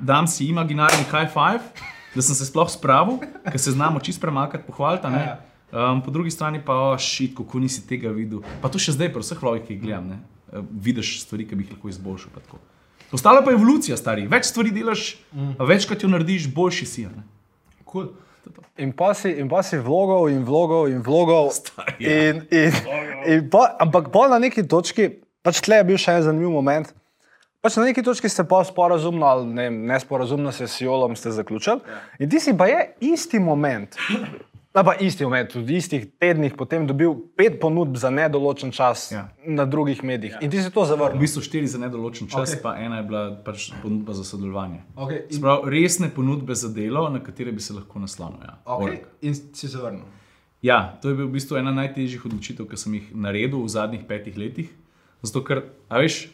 [0.03, 4.67] dam si imaginarni high five, da sem se sploh spravil, ker se znamo čist premakati,
[4.67, 5.07] pohvaliti.
[5.07, 5.25] a ne.
[5.73, 8.43] Um, po drugi strani pa, oh, šit, kako nisi tega videl.
[8.61, 10.21] Pa to še zdaj, pri vseh vlogih, ki jih gledam, ne?
[10.51, 12.59] Uh, vidiš stvari, ki bi jih lahko izboljšal.
[13.13, 13.21] Pa tako.
[13.21, 14.27] Ostala pa je evolucija, stari.
[14.27, 15.55] Več stvari delaš, mm.
[15.67, 17.07] večkrat jo narediš, boljši si.
[17.85, 18.09] Cool.
[18.77, 21.51] In pa si, in pa si vlogov in vlogov in vlogov.
[21.53, 22.17] Stari, ja.
[22.29, 22.73] In, in,
[23.29, 26.89] in pa, ampak pa na neki točki, pač tle je bil še en zanimiv moment.
[27.63, 31.79] Pač na neki točki ste pa sporazumno ali ne, nesporazumno se s Jolom ste zaključili.
[32.19, 32.81] In ti si pa je
[33.13, 33.95] isti moment,
[34.73, 39.29] ali pa isti moment, v istih tednih potem dobil pet ponudb za nedoločen čas Ja.
[39.45, 40.35] na drugih medijih.
[40.41, 41.19] In ti si to V zavrnil.
[41.19, 42.57] bistvu štiri za nedoločen čas, Ok.
[42.57, 42.61] okay.
[42.61, 44.81] pa ena je bila pač ponudba za sodelovanje.
[44.95, 45.29] Okay.
[45.29, 48.39] In, Sprav, resne ponudbe za delo, na katere bi se lahko naslonil.
[48.41, 48.57] Ja.
[48.65, 48.83] okay.
[48.83, 48.99] Org.
[49.21, 50.05] in si zavrnil.
[50.61, 54.05] Ja, to je bil v bistvu ena najtežjih odločitev, ki sem jih naredil v zadnjih
[54.07, 54.69] petih letih.
[55.21, 56.29] Zato, ker, a veš,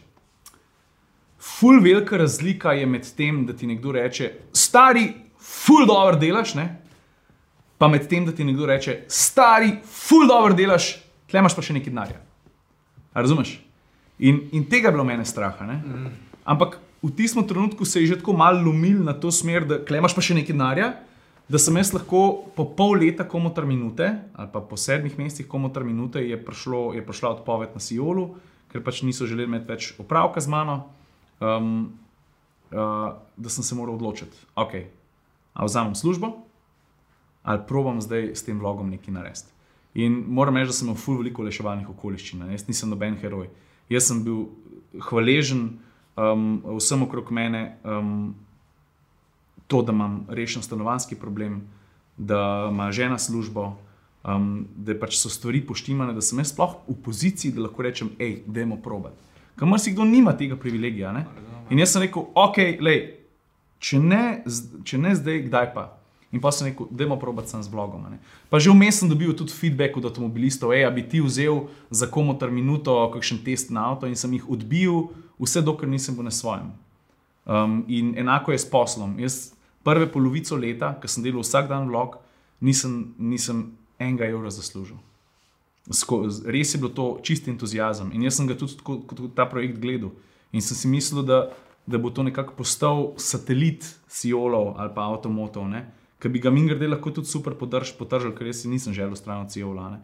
[1.38, 6.67] ful velika razlika je med tem, da ti nekdo reče, stari, ful dobro delaš, ne?
[7.79, 10.97] Pa med tem, da ti nekdo reče, stari, ful dobro delaš,
[11.31, 12.19] tle imaš pa še nekaj denarja.
[13.15, 13.55] Razumeš?
[14.19, 15.63] In, in tega je bilo mene straha.
[15.63, 16.11] Mm.
[16.43, 20.15] Ampak v tistem trenutku se je že tako malo lomil na to smer, da klemaš
[20.15, 20.89] pa še nekaj denarja,
[21.49, 25.87] da sem jaz lahko po pol leta komotar minute, ali pa po sedmih mesecih komotar
[25.87, 28.35] minute, je, prišlo, je prišla odpoved na Sijolu,
[28.69, 30.91] ker pač niso želeli imeti več opravka z mano,
[31.41, 31.97] um,
[32.69, 34.75] uh, da sem se moral odločiti, ok,
[35.55, 36.35] ali vzamem službo,
[37.43, 39.54] ali probam zdaj s tem vlogom nekaj narediti.
[39.93, 43.49] In moram reči, da sem imel ful veliko leševalnih okoliščin, jaz nisem noben heroj.
[43.89, 44.45] Jaz sem bil
[45.10, 45.80] hvaležen
[46.19, 48.36] um, vsem okrog mene, um,
[49.67, 51.62] to, da imam rešen stanovanski problem,
[52.17, 53.78] da ima žena službo,
[54.23, 58.12] um, da pač so stvari poštimane, da sem jaz sploh v poziciji, da lahko rečem,
[58.19, 59.13] hej, dajmo probat.
[59.60, 61.12] Kamor si kdo nima tega privilegija.
[61.12, 61.25] Ne?
[61.69, 62.99] In jaz sem rekel, ok, lej,
[63.80, 64.23] če, ne,
[64.88, 65.86] če ne zdaj, kdaj pa.
[66.31, 68.05] In pa sem rekel, dajmo probati sam z vlogom.
[68.05, 68.19] a Ne?
[68.49, 72.05] Pa že vmes sem dobil tudi feedback od avtomobilistov, hej, a bi ti vzel za
[72.05, 75.09] komotar minuto kakšen test na avto in sem jih odbil,
[75.41, 76.69] vse dokler nisem bil na svojem.
[77.49, 79.17] Um, in enako je s poslom.
[79.17, 82.21] Jaz prve polovico leta, ko sem delal vsak dan vlog,
[82.61, 85.01] nisem, nisem enega evra zaslužil.
[85.89, 88.13] Sko, res je bilo to čist entuzijazem.
[88.13, 90.13] In jaz sem ga tudi tako, kot ta projekt gledal.
[90.53, 91.49] In sem si mislil, da,
[91.89, 95.65] da bo to nekako postal satelit Siolov ali pa avtomotov,
[96.19, 99.45] ki bi ga Mingrde lahko tudi super podrž, potržil, ker jaz si nisem želel stran
[99.45, 99.89] od Siola.
[99.95, 99.99] ne.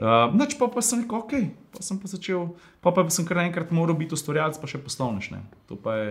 [0.00, 1.32] Uh, Noč pa, pa sem rekel, ok,
[1.76, 5.28] pa sem pa začel, pa, pa sem kar naenkrat moral biti ustvarjalec, pa še poslovnež.
[5.36, 5.44] ne.
[5.68, 6.08] To pa je,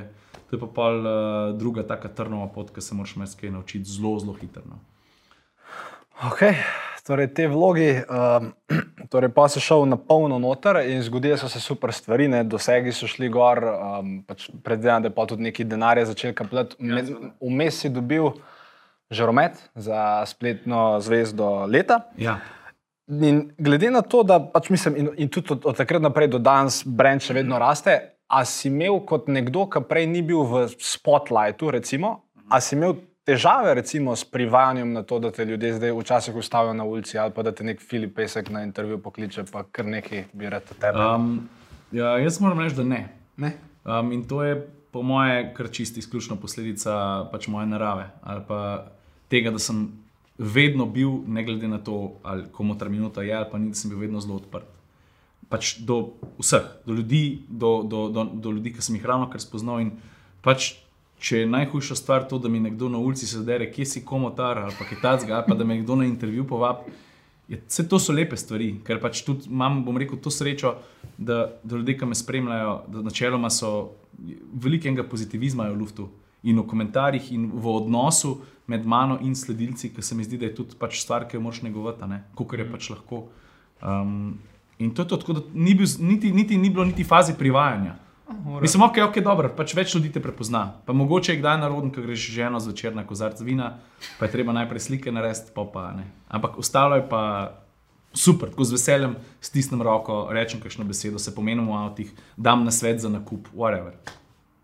[0.49, 1.17] to je pa pol uh,
[1.57, 4.61] druga taka trnova pot, ki se moraš marsikaj naučiti zelo, zelo hitro.
[4.69, 4.77] No.
[6.29, 6.61] Okay.
[7.01, 8.51] Torej, te vlogi, um,
[9.11, 12.43] torej pa si šel na polno noter in zgodile so se super stvari, ne?
[12.45, 16.77] dosegi so šli gor, um, pač predvidevam, da je pa tudi neki denar začel kapljati.
[17.41, 18.29] Vmes si dobil
[19.11, 22.01] žaromet za spletno zvezdo leta.
[22.17, 22.39] Ja.
[23.11, 26.39] In glede na to, da pač mislim, in, in tudi od, od takrat naprej do
[26.39, 27.97] danes brand še vedno raste,
[28.31, 32.95] a si imel kot nekdo, ki prej ni bil v spotlightu, recimo, a si imel
[33.27, 37.31] težave recimo s privajanjem na to, da te ljudje zdaj včasih ustavijo na ulici ali
[37.35, 41.05] pa da te nek Filip Pesek na intervju pokliče, pa kar nekaj bi rad tebe.
[41.05, 41.49] Um,
[41.91, 43.01] ja, jaz moram reči, da ne.
[43.37, 43.53] Ne?
[43.85, 44.55] Um, in to je
[44.91, 48.87] po moje kar čisto izključno posledica pač moje narave ali pa
[49.31, 49.87] tega, da sem
[50.37, 53.79] vedno bil, ne glede na to, ali komu ta minuta je, ali pa ni, da
[53.79, 54.67] sem bil vedno zelo odprt.
[55.51, 59.43] Pač do vseh, do ljudi, do, do, do, do ljudi, ki sem jih ravno kar
[59.43, 59.81] spoznal.
[59.83, 59.91] In
[60.41, 60.73] pač,
[61.21, 64.63] če je najhujša stvar to, da mi nekdo na ulici se dere, kje si komotar
[64.63, 66.95] ali pa kitacga, ali pa da me nekdo na intervju povabi.
[67.51, 70.77] Vse to so lepe stvari, ker pač tudi imam, bom rekel, to srečo,
[71.17, 73.91] da, da ljudje, ki me spremljajo, da načeloma so
[74.63, 76.07] velikega pozitivizma v luftu
[76.43, 80.47] in v komentarjih, in v odnosu med mano in sledilci, ki se mi zdi, da
[80.49, 83.25] je tudi pač stvar, ki jo moraš negovati, kot je pač lahko.
[83.81, 84.39] Um,
[84.79, 87.97] in to je to, tako da ni, bil, niti, niti, ni bilo niti faze privajanja.
[88.61, 90.63] Mislim, ok, ok, dobro, pač več ljudi te prepozna.
[90.85, 93.73] Pa mogoče je kdaj naroden, ko greš ženo zvečer na kozarc vina,
[94.19, 96.07] pa je treba najprej slike narediti, pa pa ne.
[96.31, 97.23] Ampak ostalo je pa
[98.13, 102.71] super, tako z veseljem stisnem roko, rečem kakšno besedo, se pomenim v avtih, dam na
[102.71, 103.99] svet za nakup, whatever.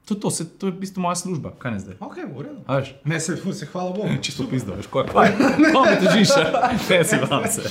[0.07, 1.95] To je, to, se, to je v bistvu moja služba, kaj ne zdaj?
[1.99, 2.61] Ok, v redu.
[3.03, 4.15] Ne, se, se hvala Bogu.
[4.25, 5.73] Čisto pizdo, veš, kaj je.
[5.73, 6.31] To me težiš,
[6.89, 7.67] ne si vam se.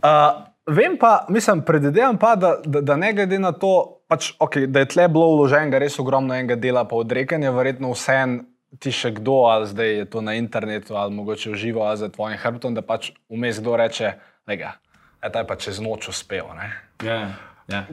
[0.00, 4.64] Uh, vem pa, mislim, predvidevam pa, da, da, da ne glede na to, pač, okay,
[4.66, 8.40] da je tle bilo vloženega res ogromno enega dela, pa odrekanja, verjetno vsem
[8.80, 12.08] ti še kdo, ali zdaj je to na internetu, ali mogoče v živo, ali za
[12.08, 14.16] tvojim hrbtom, da pač vmes kdo reče,
[14.48, 14.72] da je
[15.28, 16.48] ta pa čez noč uspel.
[16.56, 16.72] ne."
[17.04, 17.53] Ja.
[17.68, 17.86] Ja.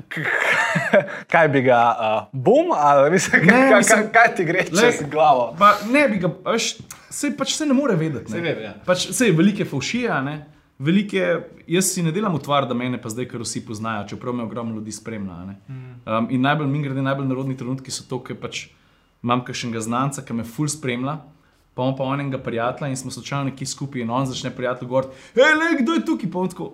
[1.32, 4.92] kaj bi ga, uh, bum, ali mislim, Ne, kaj, mislim- kaj, kaj ti gre Glej,
[4.92, 5.56] čez glavo?
[5.60, 6.78] Pa ne bi ga, veš,
[7.10, 8.32] se pač se ne more vedeti.
[8.32, 8.54] Saj Ne.
[8.54, 8.74] ve, ja.
[8.86, 10.46] Pač, sej, velike faušije, a ne.
[10.80, 14.44] Velike, jaz si ne delam utvar, da me pa zdaj, ker vsi poznajo, čeprav me
[14.44, 15.34] ogromno ljudi spremlja.
[15.34, 15.56] a ne.
[16.06, 18.68] Um, in najbolj, mi grede, najbolj narodni trenutki so to, ker pač
[19.24, 21.20] imam kakšnega znanca, ki me ful spremlja.
[21.74, 25.14] Pa imam pa onega prijatelja in smo slučajno nekje skupaj in on začne prijatelj govoriti,
[25.36, 26.32] hej, le, kdo je tukaj?
[26.32, 26.74] Pa on tako,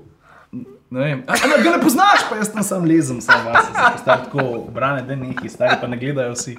[0.51, 3.65] Ne vem, a, a, ga ne poznaš, pa jaz tam sam lezem, sam vas,
[3.99, 6.55] stari tako obrane, da neki, stari pa ne gledajo vsi.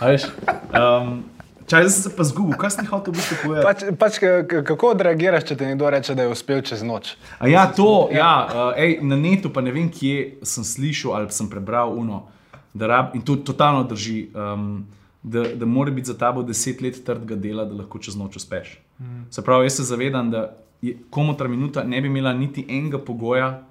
[0.00, 0.26] A veš,
[0.74, 1.24] Um,
[1.66, 3.92] čaj, zdaj se pa zgubil, kaj si hotel v bistvu povedati?
[3.96, 4.18] Pač, pač,
[4.66, 7.14] kako odreagiraš, če ti nekdo reče, da je uspel čez noč?
[7.38, 11.32] A ja, to, ja, uh, ej, na netu pa ne vem, kje sem slišal ali
[11.34, 12.26] sem prebral uno,
[12.74, 14.84] da rab, in to totalno drži, um,
[15.22, 18.76] da, da mora biti za tabo deset let trdega dela, da lahko čez noč uspeš.
[18.98, 19.28] Mm.
[19.32, 20.50] Se pravi, jaz se zavedam, da
[20.82, 23.62] je komotra minuta ne bi imela niti enega pogoja,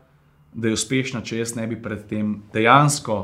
[0.53, 3.17] da je uspešna, če jaz ne bi predtem dejansko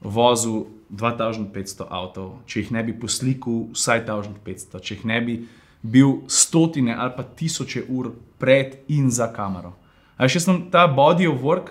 [0.00, 5.36] vozil 2500 avtov, če jih ne bi poslikal vsaj 1500, če jih ne bi
[5.82, 9.74] bil stotine ali pa tisoče ur pred in za kamero.
[10.16, 11.70] A veš, jaz sem ta body of work,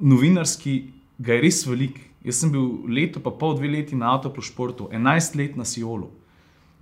[0.00, 2.00] novinarski, ga je res velik.
[2.26, 6.10] Jaz sem bil leto, pa pol, dve leti na avtošportu, 11 let na Siolu.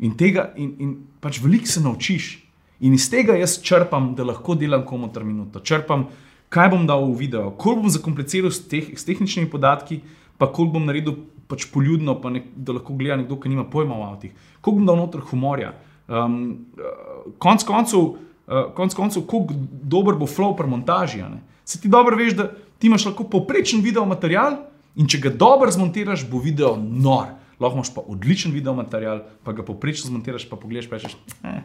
[0.01, 2.31] In tega, in, in pač veliko se naučiš.
[2.81, 5.63] In iz tega jaz črpam, da lahko delam komu ter minuto.
[5.65, 6.07] Črpam,
[6.53, 10.03] kaj bom dal v video, koliko bom zakompliciral s, teh, s tehničnimi podatki,
[10.37, 11.17] pa koliko bom naredil
[11.49, 14.35] pač poljudno, pa nek, da lahko gleda nekdo, ki nima pojma o avtih.
[14.61, 15.73] Koliko bom dal noter humorja.
[16.07, 16.37] Um,
[16.77, 18.13] uh, konc koncev,
[18.47, 21.25] uh, konc koncev, koliko dober bo flow pri montaži.
[21.65, 24.61] Se ti dobro veš, da ti imaš lahko povprečen video material
[24.97, 27.33] in če ga dobro zmontiraš, bo video nor.
[27.61, 31.17] Lahko imaš pa odličen video material, pa ga povprečno zmontiraš, pa pogledaš, pa rečeš.
[31.43, 31.63] Eh,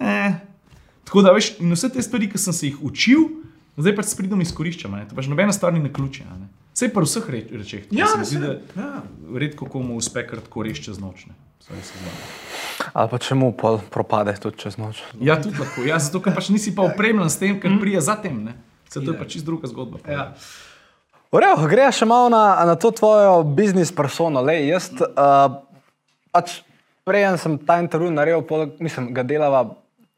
[0.00, 0.34] eh.
[1.04, 3.28] Tako da veš, in vse te stvari, ki sem se jih učil,
[3.76, 4.94] zdaj pač s pridom izkoriščam.
[4.94, 5.08] a ne.
[5.08, 6.24] To pač nobena stvar ni na ključe.
[6.30, 6.48] a ne.
[6.74, 7.82] Vse pa v vseh reč, rečeh.
[7.94, 9.02] Ja, se saj, da ja,
[9.38, 11.28] redko komu uspe kar tako reči čez noč.
[12.92, 15.04] Ali pa čemu pol propade tudi čez noč?
[15.22, 15.86] Ja, tudi lahko.
[15.86, 18.42] Ja, zato, ker pač nisi pa opremljen s tem, kar prije za tem.
[18.50, 18.58] ne.
[18.90, 20.02] Saj to je pač čisto druga zgodba.
[20.02, 20.34] Ja.
[21.34, 24.42] Urejo, gre še malo na, na to tvojo biznis persono.
[24.42, 25.62] Lej, jaz, uh,
[26.34, 26.60] pač,
[27.04, 29.64] prej sem ta intervju naredil, poleg, mislim, ga delava.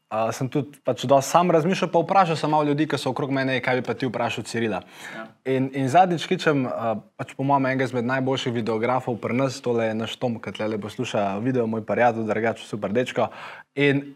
[0.07, 3.57] Uh, sem tudi pač sam razmišljal, pa vprašal sem malo ljudi, ki so okrog mene,
[3.59, 4.79] kaj bi pa ti vprašal Cirila.
[5.11, 5.25] Ja.
[5.51, 9.89] In, in zadnjič kičem, uh, pač po mojem, enega izmed najboljših videografov pri nas, tole
[9.89, 13.27] je naš Tom, ki tle posluša video, moj prijatelj, drugače super dečko.
[13.75, 14.15] In,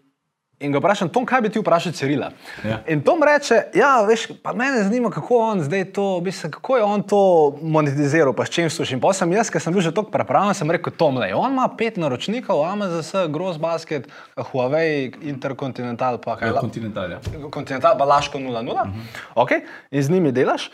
[0.62, 2.30] in ga vprašam, Tom, kaj bi ti vprašal Cirila?
[2.64, 2.80] Ja.
[2.88, 6.84] In Tom reče, ja, veš, pa mene zanima, kako on zdaj to, mislim, kako je
[6.84, 7.22] on to
[7.62, 8.96] monetiziral, pa s čim služi.
[8.96, 11.58] In pa sem jaz, ker sem bil že tako pripravljen, sem rekel, Tom, le, on
[11.58, 16.54] ima pet naročnikov, AMZS, Gross Basket, Huawei, Intercontinental, pa kaj.
[16.54, 17.20] Ja, kontinentalja.
[17.54, 18.90] Continental, pa Laško 0-0, uh -huh.
[19.36, 19.66] okay?
[19.92, 20.72] in z njimi delaš.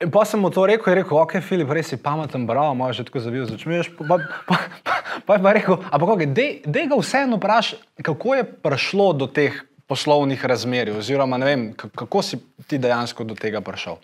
[0.00, 2.96] In pa sem mu to rekel, je rekel, ok, Filip, res si pameten, bravo, imaš
[2.96, 3.90] že tako zavijo, začneš.
[3.98, 4.16] Pa, pa,
[4.48, 4.92] pa, pa,
[5.26, 9.52] pa je pa rekel, ampak dej, dej ga vseeno vprašaj, kako je prišlo do teh
[9.84, 14.00] poslovnih razmerij, oziroma ne vem, kako si ti dejansko do tega prišel.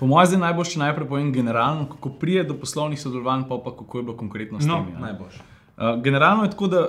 [0.00, 3.98] Po mojem, zdaj najboljše najprej povem generalno, kako prije do poslovnih sodelovanj, pa, pa kako
[3.98, 4.96] je bilo konkretno s No, temi.
[4.96, 5.06] a ne.
[5.06, 5.40] najboljše.
[5.76, 6.82] Uh, generalno je tako, da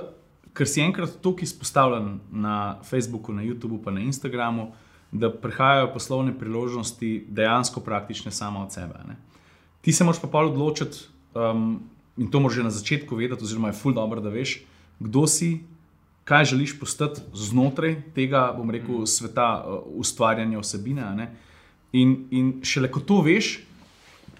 [0.50, 4.72] ker si enkrat toliko izpostavljen na Facebooku, na YouTubu, pa na Instagramu,
[5.18, 8.98] da prihajajo poslovne priložnosti dejansko praktične samo od sebe.
[9.08, 9.16] Ne?
[9.80, 11.80] Ti se moraš pa pol odločiti, um,
[12.16, 14.60] in to moraš že na začetku vedeti, oziroma je ful dobro, da veš,
[14.98, 15.60] kdo si,
[16.24, 21.30] kaj želiš postati znotraj tega, bom rekel, sveta uh, ustvarjanja vsebine.
[21.92, 23.60] In, in šele ko to veš,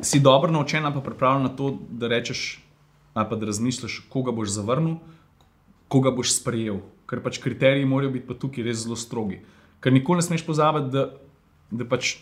[0.01, 2.61] si dobro naučen, ali pa pripravljen na to, da rečeš,
[3.15, 4.97] ali pa da razmisliš, koga boš zavrnil,
[5.89, 6.83] koga boš sprejel.
[7.07, 9.41] Ker pač kriteriji morajo biti pa tukaj res zelo strogi.
[9.81, 11.07] Ker nikoli ne smeš pozabiti, da,
[11.71, 12.17] da pač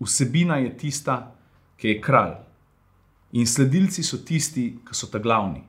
[0.00, 1.32] vsebina je tista,
[1.80, 2.36] ki je kralj.
[3.32, 5.62] In sledilci so tisti, ki so ta glavni.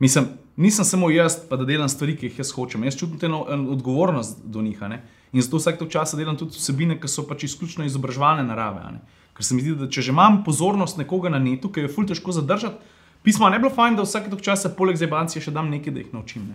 [0.00, 2.84] Mislim, nisem samo jaz, pa da delam stvari, ki jih jaz hočem.
[2.84, 3.42] Jaz čutim eno
[3.72, 4.80] odgovornost do njih.
[4.88, 5.02] ne.
[5.32, 8.92] In zato vsak časa delam tudi vsebine, ki so pač izključno izobraževalne narave.
[8.92, 9.00] ne.
[9.36, 12.06] Ker se mi zdi, da če že imam pozornost nekoga na netu, ki je ful
[12.06, 12.76] težko zadržati,
[13.22, 16.12] pismo ne bi bilo fajn, da vsak časa poleg zebancije še dam nekaj, da jih
[16.12, 16.48] naučim.
[16.48, 16.54] Ne.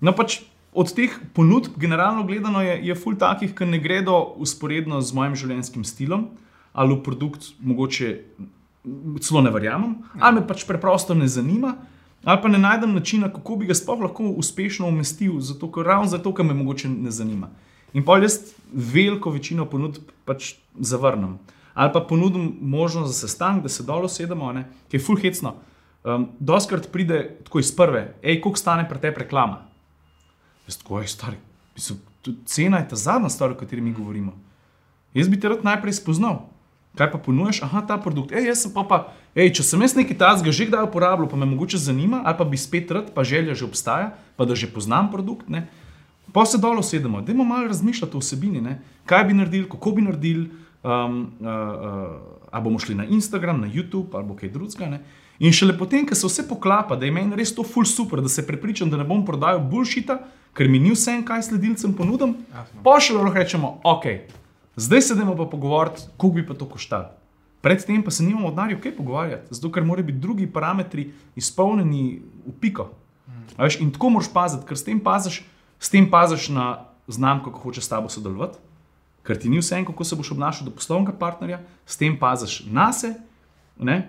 [0.00, 0.40] No, pač
[0.74, 5.38] od teh ponudb, generalno gledano, je, je ful takih, ki ne gredo usporedno z mojim
[5.38, 6.32] življenjskim stilom
[6.74, 8.08] ali v produkt mogoče
[9.22, 11.76] celo ne verjamem, ali me pač preprosto ne zanima,
[12.24, 16.10] ali pa ne najdem načina, kako bi ga sploh lahko uspešno umestil, zato, ker, ravno
[16.10, 17.52] zato, ker me mogoče ne zanima.
[17.94, 18.40] In pa jaz
[18.72, 21.38] veliko večino ponudb pač zavrnem.
[21.74, 24.50] Ali pa ponudim možnost za sestanek, da se dol usedemo,
[24.90, 25.54] ki je full hecno.
[26.04, 29.62] Um, Doskrat pride tako iz prve, hej, koliko stane pri tebi reklama?
[30.66, 31.36] Jaz tako, je stari,
[31.74, 31.98] mislim,
[32.46, 34.32] cena je ta zadnja stvar, o kateri mi govorimo.
[35.14, 36.48] Jaz bi te rad najprej spoznal.
[36.94, 38.32] kaj pa ponujaš, aha, ta produkt.
[38.32, 38.98] Ej, jaz sem pa, pa
[39.34, 42.44] ej, če sem jaz nekaj tazga že kdaj uporabljal, pa me mogoče zanima, ali pa
[42.46, 45.48] bi spet rad, pa želja že obstaja, pa da že poznam produkt.
[45.50, 45.66] Ne?
[46.32, 48.78] Pa se dol usedemo, da imamo malo razmišljati o vsebini, ne?
[49.10, 50.50] kaj bi naredili, kako bi naredili,
[50.86, 55.02] um, uh, uh, ali bomo šli na Instagram, na YouTube ali kaj drugega.
[55.38, 58.30] In šele potem, ko se vse poklapa, da je meni res to ful super, da
[58.30, 60.18] se prepričam, da ne bom prodajal bulšita,
[60.54, 62.36] ker mi ni vse en, kaj sledilcem ponudim,
[62.84, 64.06] pa še lahko rečemo, ok,
[64.76, 67.10] zdaj se idemo pa pogovarjati, koliko bi pa to koštalo.
[67.64, 72.52] Predtem pa se nimamo odnarju kaj pogovarjati, zato ker morajo biti drugi parametri izpolnjeni v
[72.60, 72.90] piko.
[73.56, 75.40] Veš, in tako moraš paziti, ker s tem paziš,
[75.80, 76.66] s tem paziš na
[77.08, 78.60] znamko, kako hoče s tabo sodelovati,
[79.24, 82.62] ker ti ni vse en, kako se boš obnašal do poslovnega partnerja, s tem paziš
[82.68, 83.16] na sebe,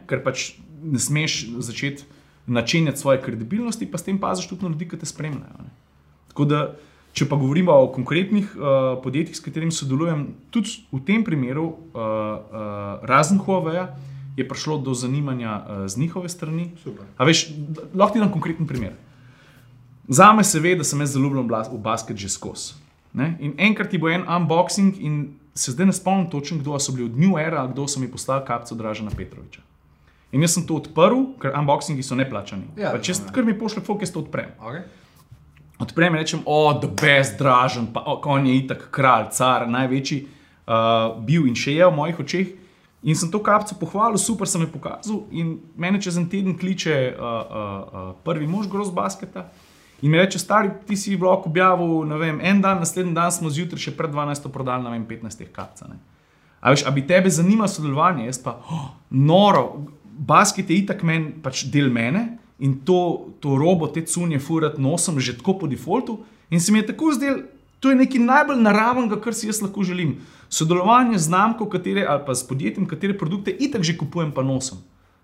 [0.10, 0.52] ker pač
[0.84, 2.04] ne smeš začeti
[2.46, 5.64] načenjati svoje kredibilnosti, pa s tem paziš tudi na ljudi, ki te spremljajo.
[5.64, 5.72] Ne?
[6.36, 6.62] Tako da,
[7.16, 11.78] če pa govorimo o konkretnih uh, podjetjih, s katerimi sodelujem, tudi v tem primeru, uh,
[11.96, 13.86] uh, razen Huawei,
[14.36, 16.74] je prišlo do zanimanja uh, z njihove strani.
[17.16, 17.46] Veš,
[17.96, 18.98] lahko ti dam konkreten primer.
[20.12, 22.76] Za me se ve, da sem jaz zelo ljubljen v basket že skozi.
[23.16, 27.08] In enkrat ti bo en unboxing, in se zdaj ne spomnim točno, kdo so bili
[27.08, 29.64] od New Era, kdo so mi poslali kapco Dražena Petroviča.
[30.36, 32.76] In jaz sem to odprl, ker unboxingi so neplačani.
[32.76, 34.52] Ja, če ste kar mi pošle, fokus to odprem.
[34.60, 34.84] Okay.
[35.86, 39.68] Odprem in rečem, o, oh, the best, dražen, pa oh, on je itak kralj, car,
[39.70, 42.54] največji uh, bil in še je v mojih očeh.
[43.06, 45.22] In sem to kapco pohvalil, super sem jo pokazal.
[45.30, 47.38] In mene čez en teden kliče uh, uh,
[47.86, 49.46] uh, prvi mož groz basketa.
[50.02, 53.54] In mi reče, stari, ti si blok objavil, ne vem, en dan, naslednji dan smo
[53.54, 54.50] zjutraj še pred 12.
[54.54, 55.88] prodali, ne vem, 15 kapca.
[56.60, 61.32] A veš, a bi tebe zanimalo sodelovanje, jaz pa, oh, noro, basket je itak meni
[61.44, 62.26] pač del mene
[62.60, 66.20] in to, to robo, te cunje, furat nosim že tako po defaultu.
[66.50, 67.44] In se mi je tako zdel,
[67.80, 70.18] to je nekaj najbolj naravnega, kar si jaz lahko želim.
[70.50, 74.78] Sodelovanje z znamko, katere, ali pa s podjetjem, katere produkte itak že kupujem, pa nosim.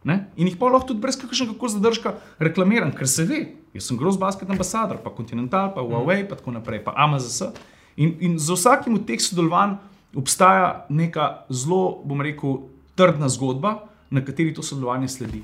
[0.03, 0.31] Ne?
[0.35, 4.17] In jih pa lahko tudi brez kakršnega zadržka reklamiram, ker se ve, jaz sem groz
[4.17, 7.53] basket ambasador, pa Continental, pa Huawei, pa tako naprej, pa Amazon.
[7.95, 9.77] In, in za vsakim od teh sodelovanj
[10.17, 12.65] obstaja neka zelo, bom rekel,
[12.97, 15.43] trdna zgodba, na kateri to sodelovanje sledi.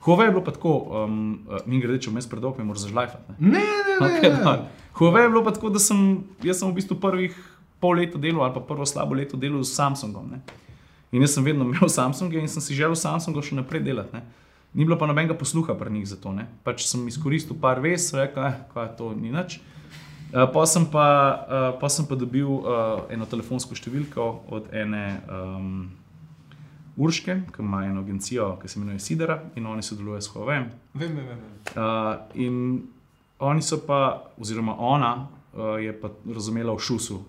[0.00, 1.16] Huawei je bilo pa tako, um,
[1.68, 3.36] mi gre reči, vmes predolgo, mi moramo zažlajfati.
[3.38, 4.06] Ne, ne, ne.
[4.06, 4.68] Okay, ne.
[4.96, 7.36] Huawei je bilo pa tako, da sem, sem v bistvu prvih
[7.80, 10.30] pol leta delal ali pa prvo slabo leto delal s Samsungom.
[10.30, 10.40] Ne?
[11.12, 14.16] In jaz sem vedno imel Samsung in sem si želel Samsungom še naprej delati.
[14.16, 14.24] Ne?
[14.72, 16.32] Ni bilo pa nobenega posluha pri njih za to.
[16.32, 16.46] Ne?
[16.64, 19.58] Pač sem izkoristil par ves, rekel, eh, kaj to ni nič.
[20.30, 21.06] Uh, pa, sem pa,
[21.42, 25.18] uh, pa sem pa dobil uh, eno telefonsko številko od ene.
[25.26, 25.99] Um,
[27.00, 30.64] Urške, ki ima eno agencijo, ki se imenuje Sidera in oni sodelujejo s Huawei.
[30.94, 31.38] Vem, vem, vem.
[31.72, 32.82] Uh, in
[33.38, 37.22] oni so pa, oziroma ona uh, je pa razumela v šusu,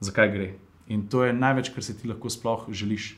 [0.00, 0.48] zakaj gre.
[0.88, 3.12] In to je največ, kar si ti lahko sploh želiš.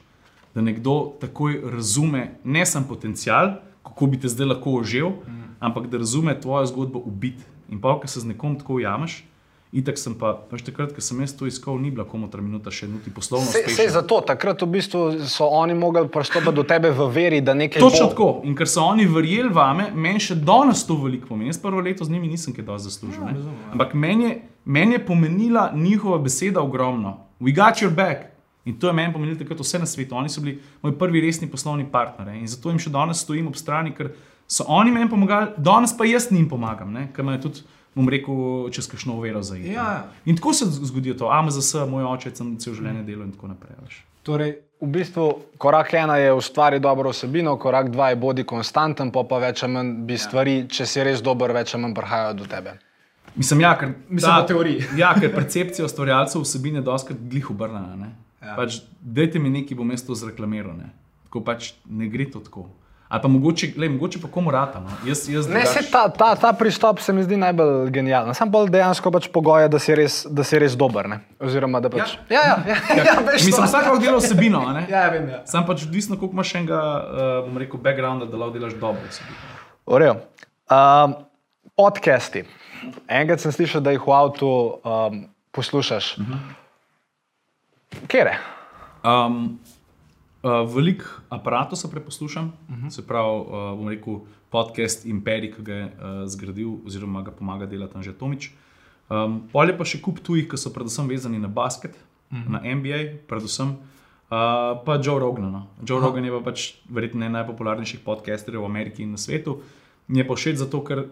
[0.55, 5.57] Da nekdo takoj razume ne samo potencial, kako bi te zdaj lahko ožil, mm.
[5.61, 7.47] ampak da razume tvojo zgodbo ubiti.
[7.71, 9.23] In pa, ko se z nekom tako ujameš,
[9.73, 12.69] Itek sem pa, veš, takrat, ko sem jaz to iskal, ni bila komu tri minute
[12.69, 13.49] še nuti poslovno.
[13.49, 17.55] Se, se zato, takrat v bistvu so oni mogli pristopiti do tebe v veri, da
[17.57, 17.81] nekaj.
[17.81, 18.13] Točno bo.
[18.13, 18.29] tako.
[18.45, 21.49] In ker so oni verjeli vame, meni še danes to veliko pomeni.
[21.55, 23.25] Jaz prvo leto z njimi nisem kaj dosti zaslužil.
[23.25, 23.57] Ja, ja.
[23.73, 24.37] Ampak meni je,
[24.69, 27.17] men je pomenila njihova beseda ogromno.
[27.41, 28.29] We got your back.
[28.69, 30.21] In to je meni pomenilo takrat vse na svetu.
[30.21, 32.45] Oni so bili moji prvi resni poslovni partnerji.
[32.45, 34.13] In zato jim še danes stojim ob strani, ker
[34.45, 36.93] so oni meni pomagali, danes pa jaz njim pomagam.
[37.17, 39.72] Ker me je tudi bom rekel, čez kakšno vero za jih.
[39.74, 40.05] Ja.
[40.24, 44.00] In tako se zgodi to, AMZS, moj oče, sem cel življenje delal in tako naprej.
[44.22, 45.26] Torej, v bistvu,
[45.59, 49.74] korak ena je ustvari dobro osebino, korak dva je bodi konstanten, pa pa več ali
[49.74, 50.22] manj bi ja.
[50.28, 52.78] stvari, če si res dober, več ali manj prihajajo do tebe.
[53.35, 54.85] Mislim, ja, ker, Mislim da, teoriji.
[55.02, 58.12] ja, ker percepcija ustvarjalcev vsebine je doskrat glih obrnjena.
[58.42, 58.57] Ja.
[58.59, 60.76] Pač, dajte mi nekaj, bom jaz to zreklamiral.
[61.28, 62.68] Tako pač ne gre to tako.
[63.12, 64.81] Ali pa mogoče, le, mogoče pa komu rata.
[64.81, 64.88] No?
[65.05, 65.90] Jaz, jaz ne, drugač...
[65.92, 68.33] ta, ta, ta pristop se mi zdi najbolj genijalen.
[68.35, 71.11] Sam bolj dejansko pač pogoje, da si res, da si res dober.
[71.12, 71.18] Ne?
[71.37, 72.14] Oziroma, da pač.
[72.33, 72.79] Ja, ja, ja.
[72.96, 74.62] ja, ja Mislim, vsak lahko dela vsebino.
[74.88, 75.42] ja, vem, ja.
[75.51, 79.61] Sam pač odvisno, koliko imaš enega, uh, bom rekel, backgrounda, da lahko delaš dobro vsebino.
[79.92, 80.16] Urejo.
[80.72, 81.18] Um,
[81.77, 82.46] podcasti.
[83.12, 85.20] Enkrat sem slišal, da jih v avtu um,
[85.53, 86.14] poslušaš.
[86.16, 86.40] Uh -huh.
[88.09, 88.38] Kje je?
[89.05, 89.59] Um,
[90.42, 92.87] Uh, Veliko aparatov se preposlušam, uh mhm.
[92.87, 92.90] -huh.
[92.90, 95.92] se pravi, uh, bom rekel, podcast Imperij, ki ga je uh,
[96.26, 98.50] zgradil, oziroma ga pomaga delati že Tomič.
[99.11, 101.94] Um, Pol je pa še kup tujih, ki so predvsem vezani na basket,
[102.31, 102.46] uh mhm.
[102.46, 102.52] -huh.
[102.52, 103.76] na NBA, predvsem uh,
[104.84, 105.53] pa Joe Rogan.
[105.53, 105.66] No.
[105.86, 106.07] Joe Aha.
[106.07, 109.61] Rogan je pa pač verjetno eden najpopularnejših podcasterjev v Ameriki in na svetu.
[110.09, 111.07] Mi je pa všeč zato, ker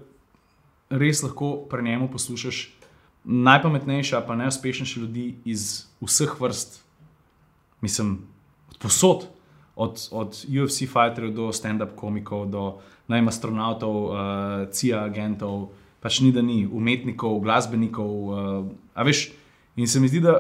[0.91, 2.73] res lahko pri njemu poslušaš
[3.25, 6.83] najpametnejše, pa najuspešnejše ljudi iz vseh vrst.
[7.81, 8.27] Mislim,
[8.81, 9.29] posod,
[9.77, 12.65] od, od UFC fighterjev do stand-up komikov, do
[13.09, 14.17] najem astronautov, uh,
[14.73, 15.71] CIA agentov,
[16.01, 18.11] pač ni da ni, umetnikov, glasbenikov.
[18.11, 19.31] Uh, veš,
[19.77, 20.37] in se mi zdi, da,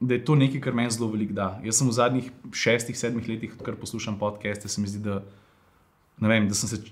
[0.00, 1.54] da je to nekaj, kar meni zelo veliko da.
[1.64, 5.22] Jaz sem v zadnjih šestih, sedmih letih, odkar poslušam podcaste, se mi zdi, da,
[6.20, 6.82] vem, da sem se.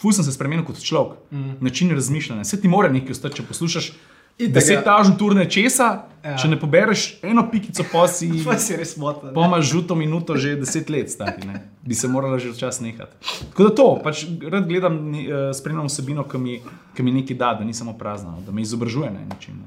[0.00, 1.58] Fus sem se spremenil kot človek, mm.
[1.60, 2.46] način razmišljanja.
[2.46, 3.90] Vse ti mora nekaj ostati, če poslušaš
[4.38, 5.88] deset tažn turne česa,
[6.24, 6.34] ja.
[6.40, 8.30] če ne pobereš eno pikico, pa si.
[8.64, 9.30] Si res moto.
[9.34, 11.46] Pa imaš žuto minuto, že deset let, stati,
[11.82, 13.16] bi se morala že včasih nehati.
[13.52, 16.60] Tako da to, pač rad gledam, uh, spremljam vsebino, ki mi,
[16.96, 19.62] ki mi nekaj da, da ni samo prazna, da me izobražuje na način.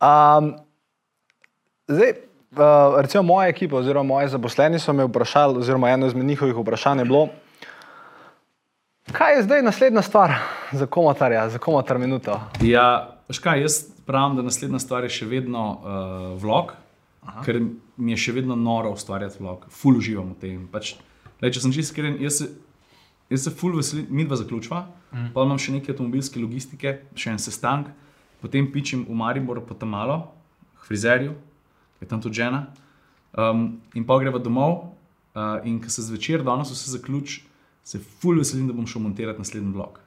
[0.00, 0.54] Um,
[1.88, 2.14] zdaj,
[2.56, 7.04] uh, recimo moja ekipa, oziroma moji zaposleni so me vprašali, oziroma eno izmed njihovih vprašanj
[7.04, 7.28] je bilo.
[9.10, 10.34] Kaj je zdaj naslednja stvar
[10.72, 12.40] za komotarja, za komotar minuto?
[12.60, 16.72] Ja, škaj, jaz pravim, da naslednja stvar je še vedno uh, vlog,
[17.26, 17.42] Aha.
[17.42, 17.58] ker
[17.96, 20.62] mi je še vedno noro ustvarjati vlog, ful uživam v tem.
[20.70, 20.94] Pač,
[21.42, 22.48] le, če sem čisto iskren, jaz se,
[23.34, 25.28] jaz se ful veselim, mi dva zaključva, mm.
[25.34, 27.90] pa imam še nekaj avtomobilske logistike, še en sestank,
[28.38, 30.20] potem pičem v Maribor po tam malo,
[30.86, 31.34] frizerju,
[32.02, 32.68] je tam tudi žena,
[33.34, 34.84] um, in pa greva domov,
[35.34, 37.50] uh, in ko se zvečer, danes vse zaključi
[37.84, 40.00] se fulj veselim, da bom šel montirati naslednji blok.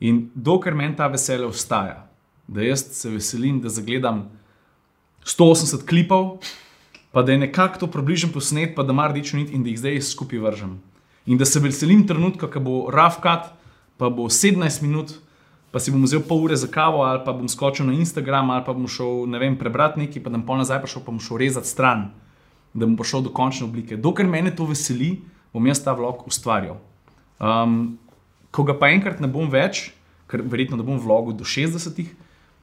[0.00, 2.06] In dokler meni ta veselje ostaja,
[2.48, 4.26] da jaz se veselim, da zagledam
[5.24, 6.38] 180 klipov,
[7.12, 10.02] pa da je nekako to približen posnet, pa da mar rečem in da jih zdaj
[10.02, 10.76] skupaj vržem.
[11.26, 13.48] In da se veselim trenutka, ko bo rafkat,
[13.96, 15.16] pa bo 17 minut,
[15.72, 18.64] pa si bom vzel pol ure za kavo, ali pa bom skočil na Instagram, ali
[18.64, 21.20] pa bom šel ne vem, prebrati nekaj, pa da bom pol nazaj prišel, pa bom
[21.20, 22.10] šel rezati stran,
[22.74, 23.96] da bom prišel do končne oblike.
[23.96, 25.16] Dokler mene to veseli,
[25.52, 26.78] bom jaz ta vlog ustvarjal.
[27.38, 27.98] Um,
[28.50, 29.90] ko ga pa enkrat ne bom več,
[30.30, 32.00] ker verjetno ne bom vlogil do 60,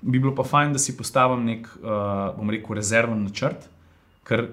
[0.04, 3.70] bi bilo pa fajn, da si postavim nek, uh, bom rekel, rezerven načrt,
[4.28, 4.50] ker,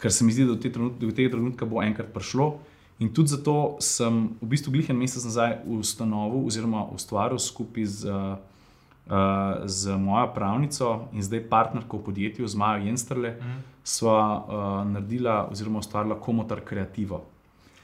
[0.00, 2.54] ker se mi zdi, da do, te trenut, do tega trenutka bo enkrat prišlo.
[3.02, 9.64] In tudi zato sem v bistvu glihen mesec nazaj ustanovil oziroma ustvaril skupaj z, uh,
[9.66, 13.58] z mojo pravnico in zdaj partnerko v podjetju, z Majo Jenstrle, mm.
[13.82, 14.44] sva uh,
[14.86, 17.24] naredila oziroma ustvarila komotar kreativo.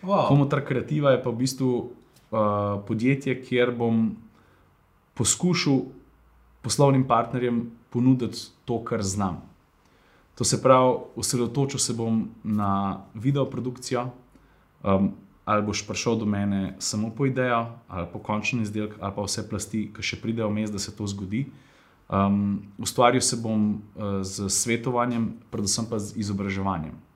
[0.03, 0.28] Wow.
[0.28, 4.16] Komotar Kreativa je pa v bistvu uh, podjetje, kjer bom
[5.14, 5.82] poskušal
[6.64, 9.42] poslovnim partnerjem ponuditi to, kar znam.
[10.34, 14.09] To se pravi, osredotočil se bom na video produkcijo.
[14.84, 15.12] Um,
[15.44, 19.48] ali boš prišel do mene samo po idejo, ali po končni izdelek, ali pa vse
[19.48, 21.46] plasti, ki še pridejo vmes, da se to zgodi.
[22.09, 27.09] Um, ustvaril se bom uh, z svetovanjem, predvsem pa z izobraževanjem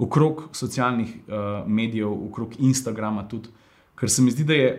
[0.00, 3.48] okrog socialnih uh, medijev, okrog Instagrama tudi.
[4.00, 4.70] Ker se mi zdi, da je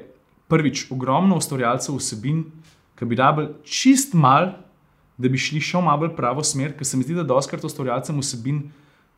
[0.50, 2.44] prvič ogromno ustvarjalcev vsebin,
[2.98, 4.56] ki bi rabili čist mal,
[5.22, 8.64] da bi šli še malo pravo smer, ker se mi zdi, da doskrat ustvarjalcem vsebin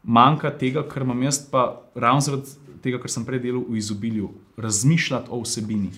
[0.04, 4.34] manjka tega, kar imam jaz pa ravno zaradi tega, kar sem prej delal v izobilju,
[4.60, 5.94] razmišljati o vsebini.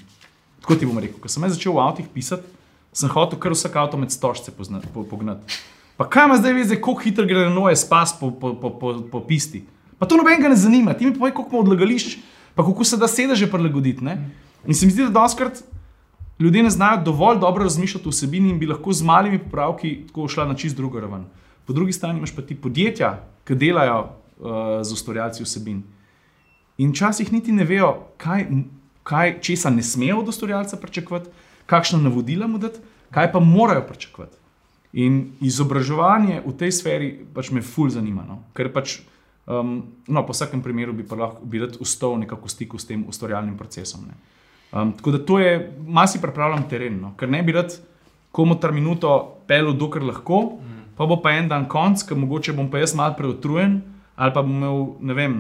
[0.61, 2.45] Tako ti bom rekel, ko sem začel v avtih pisati,
[2.95, 5.57] sem hotel kar vsak avto med stožce pognati.
[5.97, 8.93] Pa kaj ima zdaj veze, kako hitro gre na noje spas po, po, po, po,
[9.11, 9.63] po pisti?
[10.05, 12.17] Pa to nobenega ne zanima, ti mi povej, koliko imamo odlagališč,
[12.53, 14.05] pa kako se da sedeže prilagoditi.
[14.05, 14.19] Ne?
[14.69, 15.63] In se mi zdi, da daskrat
[16.39, 20.27] ljudje ne znajo dovolj dobro razmišljati o vsebini in bi lahko z malimi popravki tako
[20.27, 21.23] šla na čist drugo raven.
[21.65, 23.15] Po drugi strani imaš pa ti podjetja,
[23.49, 24.51] ki delajo uh,
[24.85, 25.81] z ustvarjalci vsebin.
[26.77, 27.89] In včasih niti ne vejo,
[28.21, 28.45] kaj,
[29.03, 31.33] kaj, česa ne smejo od ustvarjalca pričakovati,
[31.65, 32.77] kakšno navodila mu dati,
[33.09, 34.37] kaj pa morajo pričakovati.
[34.93, 38.21] In izobraževanje v tej sferi pač me ful zanima.
[38.21, 38.43] No?
[38.53, 38.99] Ker pač
[39.45, 43.03] Um, no, po vsakem primeru bi pa lahko bil ustal nekako v stiku s tem
[43.05, 44.07] ustvarjalnim procesom.
[44.73, 45.51] Um, tako da to je,
[45.85, 47.13] malo si pripravljam teren, no?
[47.17, 47.75] ker ne bi rad
[48.33, 50.81] komu ta minuto pel, dokler lahko, mm.
[50.97, 53.83] pa bo pa en dan konc, ker mogoče bom pa jaz mal preutrujen
[54.15, 55.37] ali pa bom imel, ne vem.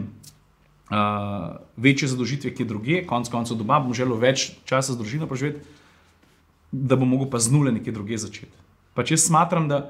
[0.85, 5.25] Uh, večje zadožitve, ki je druge, konec koncev doma, bom želel več časa z družino
[5.25, 5.63] preživeti,
[6.69, 8.53] da bom mogel pa z nule nekje druge začeti.
[8.93, 9.87] Pač jaz smatram, da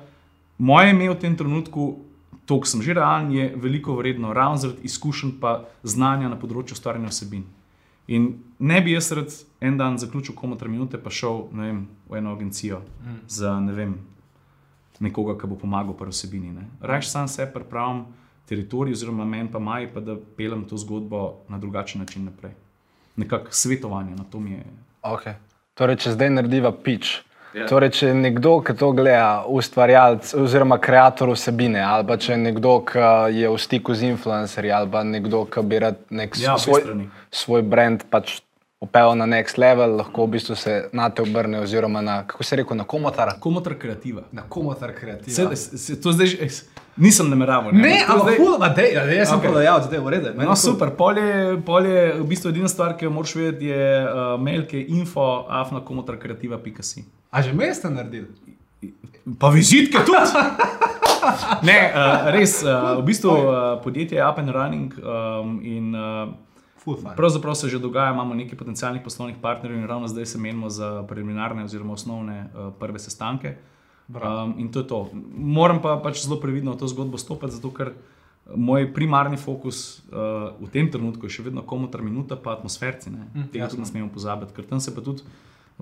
[0.57, 2.05] moje ime v tem trenutku
[2.45, 6.73] to, kar sem že realen, je veliko vredno, ravno zaradi izkušenj in znanja na področju
[6.77, 7.45] ustvarjanja vsebin.
[8.07, 12.17] In ne bi jaz rad en dan zaključil komu tri minute, pa šel vem, v
[12.17, 13.17] eno agencijo mm.
[13.27, 13.95] za ne vem,
[14.99, 16.53] nekoga, ki bo pomagal pri vsebini.
[16.81, 18.05] Rajš sam se pripravim
[18.45, 22.53] teritorij, oziroma meni pa maj, pa da pelem to zgodbo na drugačen način naprej.
[23.15, 24.65] Nekako svetovanje na to mi je.
[25.01, 25.33] Okay.
[25.73, 27.23] Torej, če zdaj narediva pič.
[27.55, 27.63] Yeah.
[27.63, 27.67] Ja.
[27.71, 32.39] Torej, če je nekdo, ki to gleda, ustvarjalec oziroma ustvarjalec vsebine, ali pa če je
[32.41, 36.57] nekdo, ki je v stiku z influencerji, ali pa nekdo, ki bi rad nek ja,
[36.59, 38.41] svoj, svoj brand pač
[38.81, 42.55] upel na next level, lahko v bistvu se na te obrne, oziroma na, kako se
[42.55, 43.39] reče, na komotar.
[43.39, 44.21] Komotar kreativa.
[44.31, 45.55] Na komotar kreativa.
[45.55, 46.49] Se, se, to zdaj, že-
[46.97, 47.71] nisem nameraval.
[47.71, 49.49] Ne, ampak zdaj- ma dej, dej, jaz sem Okej.
[49.49, 50.25] prodajalec, zdaj v redu.
[50.27, 50.55] meni No, je cool.
[50.55, 54.39] super, pol je, pol je v bistvu edina stvar, ki jo moraš vedeti, je uh,
[54.39, 57.03] mail, ki je info, afna komotarkreativa.si.
[57.31, 58.27] A že mesta naredil?
[59.39, 60.19] Pa vizitke tudi.
[61.67, 63.47] ne, uh, res, uh, v bistvu uh,
[63.83, 66.44] podjetje je up and running um, in uh.
[67.15, 71.03] Pravzaprav se že dogaja, imamo nekaj potencialnih poslovnih partnerjev in ravno zdaj se menimo za
[71.07, 73.55] preliminarne oziroma osnovne uh, prve sestanke.
[74.09, 75.09] Um, in to je to.
[75.35, 77.93] Moram pa pač zelo previdno v to zgodbo stopiti, zato ker
[78.55, 83.09] moj primarni fokus uh, v tem trenutku je še vedno komutar minuta, pa atmosferci.
[83.09, 83.49] Ne?
[83.49, 85.25] Tega tudi ne smemo pozabiti, ker tam se pa tudi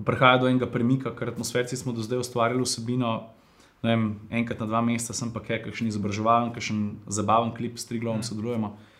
[0.00, 3.28] prihaja do enega premika, ker atmosferci smo do zdaj ustvarjali vsebino.
[3.84, 8.24] Vem, enkrat na dva meseca sem pa kaj, kakšen izobraževalen, kakšen zabaven klip s Triglavom
[8.24, 8.72] sodelujemo.
[8.72, 8.93] Uh,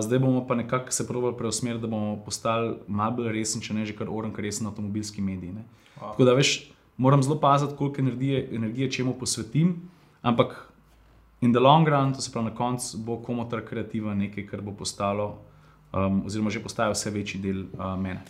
[0.00, 3.84] zdaj bomo pa nekako se probali preusmeriti, da bomo postali malo bolj resni, če ne
[3.86, 5.52] že kar oren, resen avtomobilski medij.
[5.52, 5.64] ne.
[6.00, 9.76] Tako da veš, moram zelo paziti, koliko energije, energije čemu posvetim,
[10.22, 10.72] ampak
[11.40, 14.72] in the long run, to se pravi na koncu, bo komotar kreativa nekaj, kar bo
[14.72, 15.38] postalo,
[15.92, 18.24] um, oziroma že postaja vse večji del uh, mene.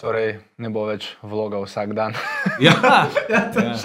[0.00, 2.16] Torej, ne bo več vloga vsak dan.
[2.60, 2.72] Ja,
[3.28, 3.76] ja, to, ja.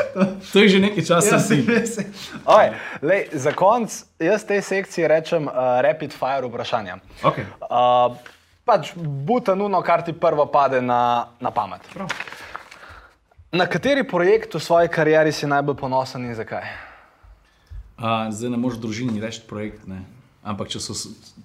[0.52, 1.40] to je že nekaj časa.
[1.44, 1.60] si.
[2.58, 2.72] Oj,
[3.04, 6.98] lej, za konec, jaz tej sekciji rečem uh, rapid fire vprašanja.
[7.20, 7.44] Okay.
[7.68, 8.16] Uh,
[8.64, 11.84] pač butanuno, kar ti prvo pade na, na pamet.
[11.92, 12.12] Prav.
[13.56, 16.64] Na kateri projekt v svoji karieri si najbolj ponosen in zakaj?
[17.96, 20.04] Uh, zdaj ne moreš družini reči projekt, ne?
[20.44, 20.96] ampak če so,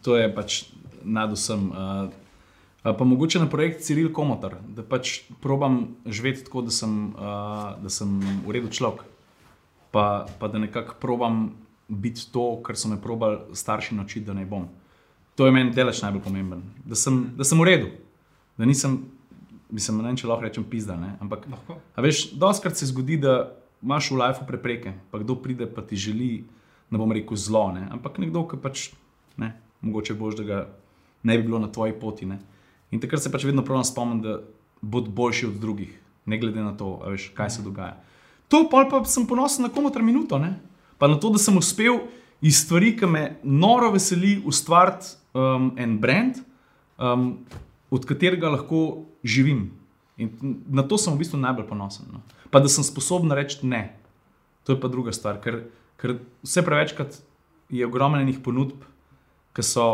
[0.03, 0.65] to je pač
[1.03, 1.71] nad vsem.
[1.75, 2.30] Uh,
[2.83, 7.93] pa mogoče na projekt Ciril Komotar, da pač probam živeti tako, da sem, uh, da
[7.93, 9.05] sem v redu človek.
[9.91, 11.51] Pa, pa da nekako probam
[11.89, 14.69] biti to, kar so me probali starši naučiti, da ne bom.
[15.35, 16.63] To je meni delež najbolj pomemben.
[16.87, 17.91] Da sem, da sem v redu,
[18.59, 19.01] da nisem,
[19.71, 20.97] mislim, ne vem, če lahko rečem pizda.
[21.01, 21.15] Ne?
[21.21, 21.47] Ampak,
[21.97, 23.51] a veš, doskrat se zgodi, da
[23.83, 26.45] imaš v lifeu prepreke, pa kdo pride, pa ti želi,
[26.91, 27.87] ne bom rekel zlo, ne?
[27.91, 28.91] ampak nekdo, ki pač
[29.41, 30.59] ne, mogoče boš, da ga
[31.25, 32.29] ne bi bilo na tvoji poti.
[32.29, 32.41] Ne?
[32.91, 34.41] In takrat se pač vedno pravim spomnim, da
[34.81, 35.93] bod boljši od drugih,
[36.27, 38.01] ne glede na to, veš, kaj se dogaja.
[38.51, 40.57] To pol pa sem ponosen na komotar minuto, ne?
[40.99, 42.03] pa na to, da sem uspel
[42.45, 46.43] iz stvari, ki me noro veseli, ustvariti um, en brand,
[46.99, 47.31] um,
[47.91, 49.71] od katerega lahko živim.
[50.21, 52.11] In na to sem v bistvu najbolj ponosen.
[52.13, 52.21] No.
[52.53, 53.97] Pa da sem sposoben reči ne.
[54.69, 55.63] To je pa druga stvar, ker,
[55.97, 57.17] ker vse prevečkrat
[57.73, 58.85] je ogromno enih ponudb,
[59.57, 59.87] ki so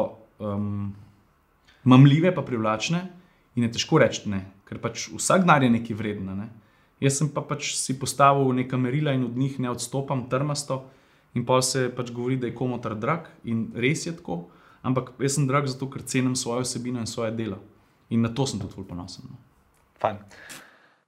[0.43, 0.97] um,
[1.87, 3.07] mamljive, pa privlačne,
[3.57, 6.35] in je težko reči ne, ker pač vsak denar je nekaj vredno.
[6.37, 6.51] Ne.
[7.01, 10.83] Jaz sem pa pač si postavil neka merila in od njih ne odstopam trmasto,
[11.37, 14.47] in pa se pač govori, da je komotar drag, in res je tako,
[14.83, 17.61] ampak jaz sem drag zato, ker cenim svojo vsebino in svoje delo.
[18.11, 19.27] In na to sem tudi ful ponosen.
[19.31, 19.41] No.
[20.01, 20.23] Fajn.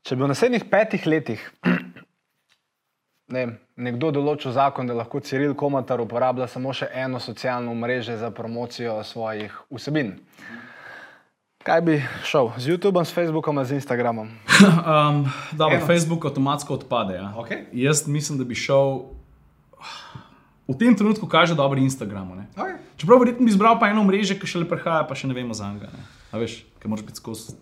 [0.03, 1.43] Če bi v naslednjih petih letih
[3.35, 3.43] ne,
[3.76, 8.97] nekdo določil zakon, da lahko Ciril Komatar uporablja samo še eno socialno mrežo za promocijo
[9.05, 10.14] svojih vsebin,
[11.69, 11.95] kaj bi
[12.25, 12.49] šel?
[12.57, 14.29] Z YouTubeom, s Facebookom, ali z Instagramom?
[14.59, 15.87] Um, Eno.
[15.87, 17.14] Facebook avtomatsko odpade.
[17.14, 17.31] Ja.
[17.37, 17.69] Okej.
[17.73, 19.07] Jaz mislim, da bi šel.
[20.69, 22.35] V tem trenutku kaže dobro Instagramu.
[22.35, 22.47] ne.
[22.57, 22.77] Okay.
[22.97, 25.55] Čeprav verjetno bi izbral pa eno mrežo, ki še le prihaja, pa še ne vemo
[25.55, 25.89] za njega.
[26.33, 27.55] A veš, ki moraš biti skozi.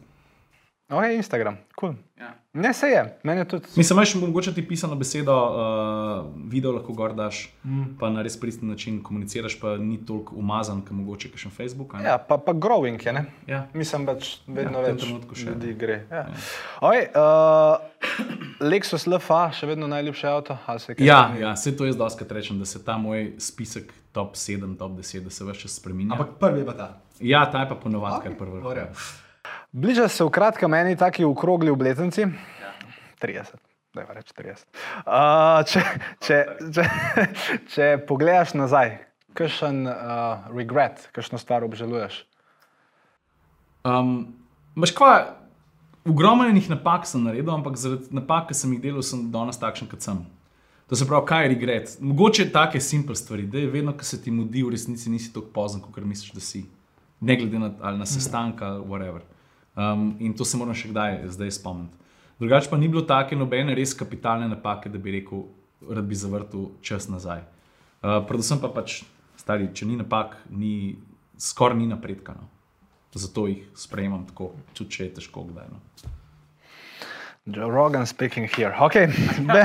[0.87, 1.95] Okay, Instagram, cool.
[2.19, 2.35] Ja.
[2.53, 3.67] Ne se je, meni je tudi.
[3.77, 7.83] Mislim, imaš mogoče ti pisano besedo, uh, video lahko gor daš, mm.
[8.01, 11.95] pa na res pristen način komuniciraš, pa ni toliko umazan, kot mogoče še Facebook.
[11.95, 12.05] a ne.
[12.09, 13.25] Ja, pa, pa growing je, ne?
[13.47, 13.65] Ja.
[13.75, 15.51] Mislim, pač vedno Ja, v tem več trenutku še.
[15.51, 15.99] ljudi gre.
[16.11, 16.25] Ja.
[16.81, 17.83] Okay, uh,
[18.63, 20.59] Lexus LFA, še vedno najljubši avto?
[20.67, 23.91] ali se je Ja, ja, vse to jaz doskrat rečem, da se ta moj spisek
[24.13, 26.15] top 7, top 10, da se več čas spremenja.
[26.15, 26.91] Ampak prvi je pa ta.
[27.21, 28.87] Ja, ta je pa ponovadi, okay, kar prvo.
[29.73, 32.27] Bliža se v kratkem meni taki okrogli obletnici.
[33.23, 33.59] 30.
[33.97, 34.65] Dajva reči 30.
[35.07, 35.83] Uh, če,
[36.21, 36.39] če,
[36.77, 36.87] če,
[37.73, 38.99] če pogledaš nazaj,
[39.37, 42.25] kakšen uh, regret, kakšno stvar obžaluješ?
[43.87, 44.35] Um,
[44.77, 45.13] Veš kva,
[46.05, 49.89] ogromno enih napak sem naredil, ampak zaradi napak, ki sem jih delal, sem danes takšen,
[49.89, 50.19] kot sem.
[50.91, 51.95] To se pravi, kaj je regret.
[52.01, 55.49] Mogoče take simple stvari, da je vedno, ko se ti mudi, v resnici nisi tako
[55.55, 56.67] pozen, kot misliš, da si.
[57.21, 59.25] Ne glede na, na sestanka ali whatever.
[59.77, 61.93] Um, in to se moram še kdaj zdaj spomniti.
[62.41, 65.45] Drugače pa ni bilo take nobene res kapitalne napake, da bi rekel,
[65.89, 67.45] rad bi zavrtel čas nazaj.
[68.01, 69.03] Uh, predvsem pa pač,
[69.41, 70.97] stari, če ni napak, ni,
[71.37, 72.37] skoraj ni napredka.
[72.41, 72.49] No.
[73.17, 75.69] Zato jih sprejemam tako, tudi če je težko kdaj.
[75.73, 75.81] No.
[77.47, 78.75] Joe Rogan speaking here.
[78.81, 79.07] Okay.
[79.53, 79.63] Be,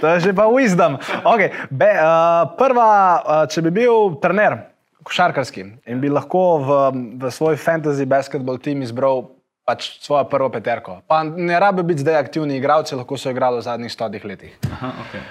[0.00, 0.96] to je že pa wisdom.
[1.22, 1.50] Okay.
[1.70, 4.70] Be, uh, prva, uh, če bi bil trener,
[5.06, 6.68] košarkarski in bi lahko v,
[7.16, 9.28] v svoj fantasy basketball tim izbral
[9.62, 11.00] pač svojo prvo peterko.
[11.04, 14.52] Pa ne rabi biti zdaj aktivni igralci, lahko so igrali v zadnjih stotih letih.
[14.68, 15.22] Aha, okay.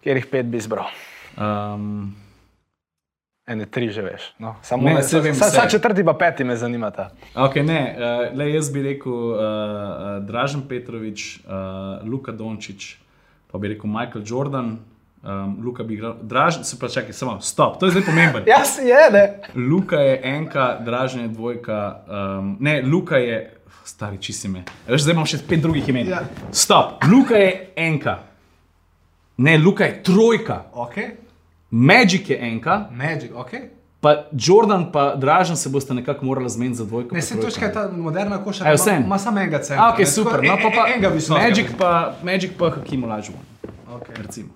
[0.00, 0.88] Kjer jih pet bi izbral.
[1.34, 2.12] um,
[3.44, 4.22] Ene tri že veš.
[4.38, 5.56] No, samo Ne, me- saj vem sa- vse.
[5.56, 7.10] sa četrti pa peti me zanimata.
[7.36, 8.02] okay, ne, uh,
[8.32, 9.40] le jaz bi rekel uh,
[10.22, 11.50] Dražen Petrovič, uh,
[12.02, 12.96] Luka Dončić,
[13.48, 14.78] pa bi rekel Michael Jordan.
[15.24, 18.42] Um, Luka bi igral, Dražen, se pa čakaj, samo stop, to je zdaj pomemben.
[18.48, 19.38] Ja, si je, ne.
[19.56, 21.76] Luka je enka, Dražen je dvojka,
[22.38, 23.54] um, ne, Luka je,
[23.84, 24.64] stari čisi me.
[24.88, 26.08] Veš, zdaj imam še pet drugih imen.
[26.08, 26.20] Ja.
[26.52, 28.18] Stop, Luka je enka.
[29.36, 30.94] Ne, Luka je trojka, Ok,
[31.70, 33.50] Magic je enka, Magic, ok.
[34.00, 37.14] pa Jordan pa Dražen se boste nekako morali zmeniti za dvojko.
[37.14, 38.68] Ne, se točka je ta moderna košarka.
[38.68, 39.06] Evo, vseeno.
[39.06, 39.84] ima- samo enega centra.
[39.84, 40.32] A, ok, ne, super.
[40.32, 41.44] tako, No, pa, pa, en- enega visokega.
[41.44, 41.92] Magic pa,
[42.22, 43.40] Magic pa Hakim Olajuwon,
[43.92, 44.16] Okay.
[44.16, 44.48] recimo.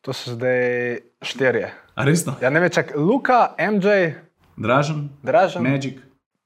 [0.00, 1.74] To so zdaj štirje.
[1.94, 2.34] A resno?
[2.40, 4.16] Ja, ne vem, čak, Luka, MJ,
[4.56, 6.00] Dražen, Dražen, Magic,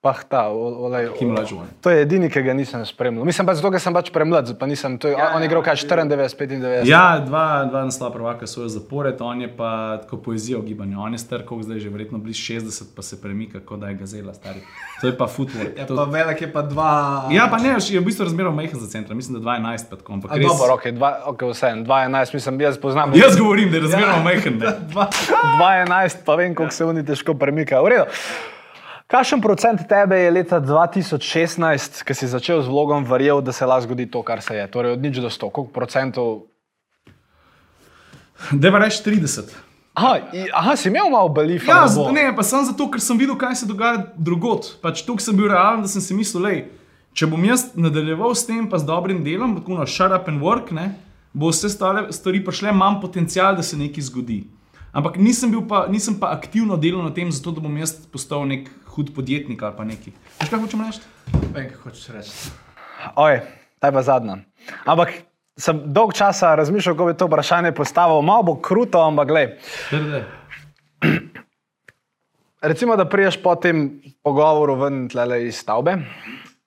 [0.05, 1.07] pa ta, olej.
[1.09, 1.67] Hakim Olajuwon.
[1.81, 3.25] To je edini, ki ga nisem spremljal.
[3.25, 4.99] Mislim pa zato, ker sem pač premlad, pa nisem.
[5.01, 6.05] To je, ja, on je igral kaj 94,
[6.45, 6.85] 95.
[6.85, 11.01] Ja, dva, dva naslova prvaka so jo zapored, on je pa tako poezijo v gibanju.
[11.01, 13.95] On je star, koliko zdaj že verjetno blizu 60, pa se premika, kot da je
[13.97, 14.61] gazela stari.
[15.01, 15.73] To je pa football.
[15.75, 16.91] Ja, To- pa velik je pa dva.
[17.31, 20.13] Ja, pa ne, je v bistvu razmeroma majhen za center, mislim, da 12 pa tako,
[20.13, 20.47] ampak A, res.
[20.47, 23.13] Dobro, ok, dva, okay vseeno, 2-11, mislim, jaz poznam.
[23.15, 24.59] Jaz govorim, da je razmeroma majhen.
[24.59, 24.67] ne.
[25.89, 27.85] 2-11, pa vem, koliko se oni težko premikajo.
[27.85, 28.05] V redu.
[29.07, 33.85] Kakšen procent tebe je leta 2016, ki si začel z vlogom, verjel, da se lahko
[33.85, 34.65] zgodi to, kar se je?
[34.67, 36.49] Torej, od nič do 100, koliko procentov?
[38.51, 39.53] Deva reči 30.
[39.95, 41.69] Aha, i- aha si imel malo belifa.
[41.71, 44.81] Ja, z- ne, pa sem zato, ker sem videl, kaj se dogaja drugot.
[44.83, 46.59] Pač tukaj sem bil realen, da sem si mislil, lej,
[47.13, 50.43] če bom jaz nadaljeval s tem, pa z dobrim delom, tako na shut up and
[50.43, 50.97] work, ne,
[51.31, 54.49] bo vse stale stvari prišle, imam potencial, da se nekaj zgodi.
[54.93, 58.43] Ampak nisem, bil pa, nisem pa aktivno delal na tem, zato da bom jaz postal
[58.47, 60.13] nek hud podjetnik ali pa neki.
[60.41, 61.01] Veš, kaj hočem reči?
[61.53, 62.33] Vem, kaj hočeš reči.
[63.21, 63.41] Oj,
[63.79, 64.39] ta je pa zadnja.
[64.87, 65.13] Ampak
[65.59, 68.23] sem dolg časa razmišljal, kako bi to vprašanje postavil.
[68.23, 69.59] Malo bo kruto, ampak gled.
[72.65, 75.99] Recimo, da priješ po tem pogovoru ven tlele iz stavbe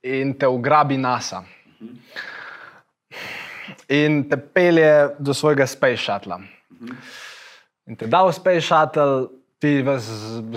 [0.03, 1.41] in te ugrabi NASA.
[3.89, 6.37] In te pelje do svojega Space Shuttle.
[7.87, 9.27] In te da v Space Shuttle,
[9.59, 10.07] ti ves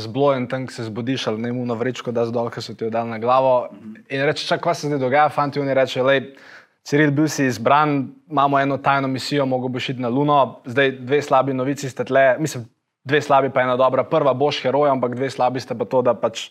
[0.04, 2.90] zblojen tam, ki se zbudiš, ali ne imuno vrečko, da zdol, ki so ti jo
[2.92, 3.70] dali na glavo.
[4.08, 6.24] In reče, čak, kaj se zdaj dogaja, fanti, oni reče, lej,
[6.84, 11.22] Ciril, bil si izbran, imamo eno tajno misijo, mogo boš iti na Luno, zdaj dve
[11.22, 12.64] slabi novici ste tle, mislim,
[13.04, 14.04] dve slabi pa ena dobra.
[14.04, 16.48] Prva boš heroj, ampak dve slabi ste pa to, da pač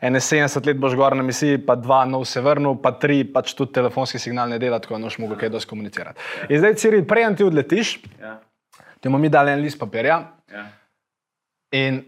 [0.00, 3.52] ene 70 let boš gor na misiji, pa dva nov se vrnil, pa tri pač
[3.56, 6.20] tudi telefonski signal ne dela, tako da noš mogo kaj dosti komunicirati.
[6.48, 8.38] In zdaj, Ciril, prej ti odletiš, Ja,
[9.00, 10.20] ti bomo mi dali en list papirja,
[10.52, 10.66] ja.
[11.76, 11.98] In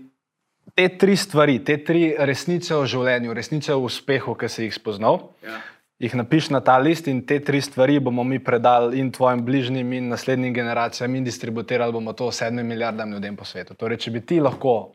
[0.74, 5.28] te tri stvari, te tri resnice o življenju, resnice o uspehu, ki si jih spoznal,
[5.42, 5.58] Ja.
[5.98, 9.92] jih napiš na ta list in te tri stvari bomo mi predali in tvojim bližnjim
[9.92, 13.74] in naslednjim generacijam in distribuirali bomo to sedmim milijardam ljudem po svetu.
[13.74, 14.94] Torej, če bi ti lahko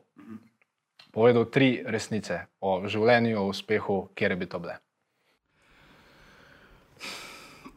[1.14, 4.80] povedal tri resnice o življenju, o uspehu, kje bi to bile.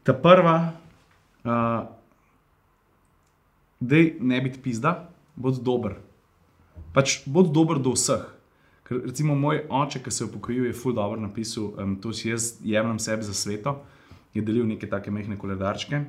[0.03, 0.55] Ta prva,
[1.43, 1.83] uh,
[3.79, 5.99] da ne biti pizda, bod dober.
[6.97, 8.23] Pač bod dober do vseh.
[8.81, 12.31] Ker, recimo, moj oče, ki se je upokojil, je ful dobro napisal, um, to si
[12.31, 13.75] jaz jemljem sebi za sveto,
[14.33, 15.99] je delil neke take mehne koledarčke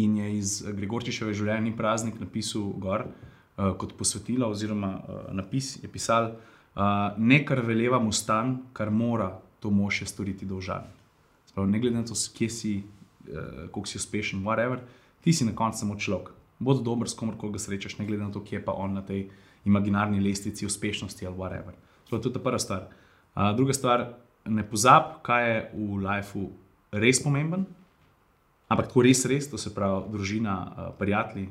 [0.00, 5.74] in je iz Gregorčiševe življenja ni praznik napisal gor uh, kot posvetilo, oziroma uh, napis
[5.82, 10.86] je pisal, uh, ne kar veleva mu stan, kar mora to mož še storiti dolžan.
[11.50, 14.80] Sprav, ne glede na to, kje si, uh, koliko si uspešen, whatever,
[15.20, 16.32] ti si na koncu samo človek.
[16.64, 19.04] Bod dober s komorkoli ga srečaš, ne glede na to, kje je pa on na
[19.04, 19.26] tej
[19.64, 21.74] imaginarni lestvici uspešnosti ali whatever.
[22.10, 22.88] To je ta prva stvar.
[23.36, 26.50] Uh, druga stvar, ne pozab, kaj je v lifeu
[26.92, 27.66] res pomemben,
[28.68, 31.48] ampak tako res, res, to se pravi družina, uh, prijatelji.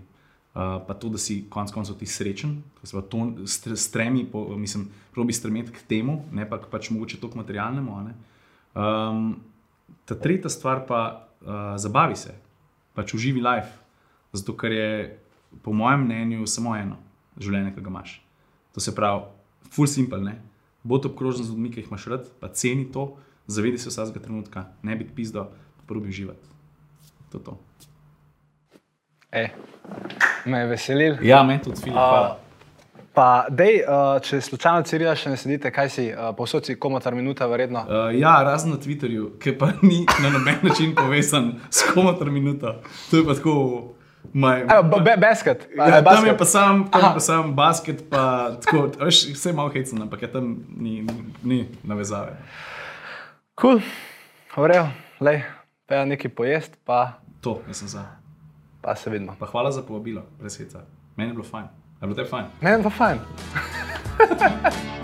[0.58, 4.42] Uh, pa to, da si konec koncev ti srečen, to se to stre- stremi, po,
[4.58, 7.94] mislim, probi stremeti k temu, ne pa k pač mogoče toliko materialnemu.
[7.94, 8.14] a ne.
[8.74, 9.36] Um,
[10.06, 12.34] ta tretja stvar pa uh, zabavi se,
[12.98, 13.70] pač uživi life.
[14.34, 15.20] Zato, ker je
[15.62, 16.98] po mojem mnenju samo eno
[17.42, 18.18] življenje, ki ga imaš.
[18.76, 19.26] To se pravi,
[19.74, 20.38] full simple, ne.
[20.88, 23.10] Bod obkrožen z ljudmi, ki jih imaš rad, pa ceni to,
[23.48, 25.50] zavedi se vsakega trenutka, ne biti pizdo,
[25.88, 26.56] probi uživati.
[27.32, 27.58] To je to.
[29.32, 29.48] E,
[30.46, 31.18] me je veselil.
[31.26, 31.98] Ja, meni tudi film.
[32.00, 32.38] A,
[33.18, 37.16] Pa, dej, uh, če slučajno Cirila še ne sedite, kaj si, uh, povsod si komotar
[37.18, 37.82] minuta, verjetno.
[37.90, 42.76] Uh, ja, razen na Twitterju, ki pa ni na noben način povezan s komotor minuto.
[43.10, 43.56] To je pa tako.
[44.34, 45.68] Maj, Evo, be, basket.
[45.78, 47.08] ja, eh, tam je pa sam, tam Aha.
[47.08, 51.08] je pa sam basket, pa tako, veš, vse malo hecen, ampak je tam ni,
[51.44, 52.38] ni navezave.
[53.62, 53.80] Cool.
[54.58, 54.88] Vrejo,
[55.20, 55.44] lej,
[55.86, 58.04] pa ja nekaj pojest, pa, To, jaz sem za.
[58.82, 59.36] pa se vidimo.
[59.40, 60.66] Pa hvala za povabilo, res je.
[61.16, 61.68] Meni je bilo fajn.
[62.02, 62.46] Je bilo te fajn?
[62.62, 63.18] Meni pa fajn.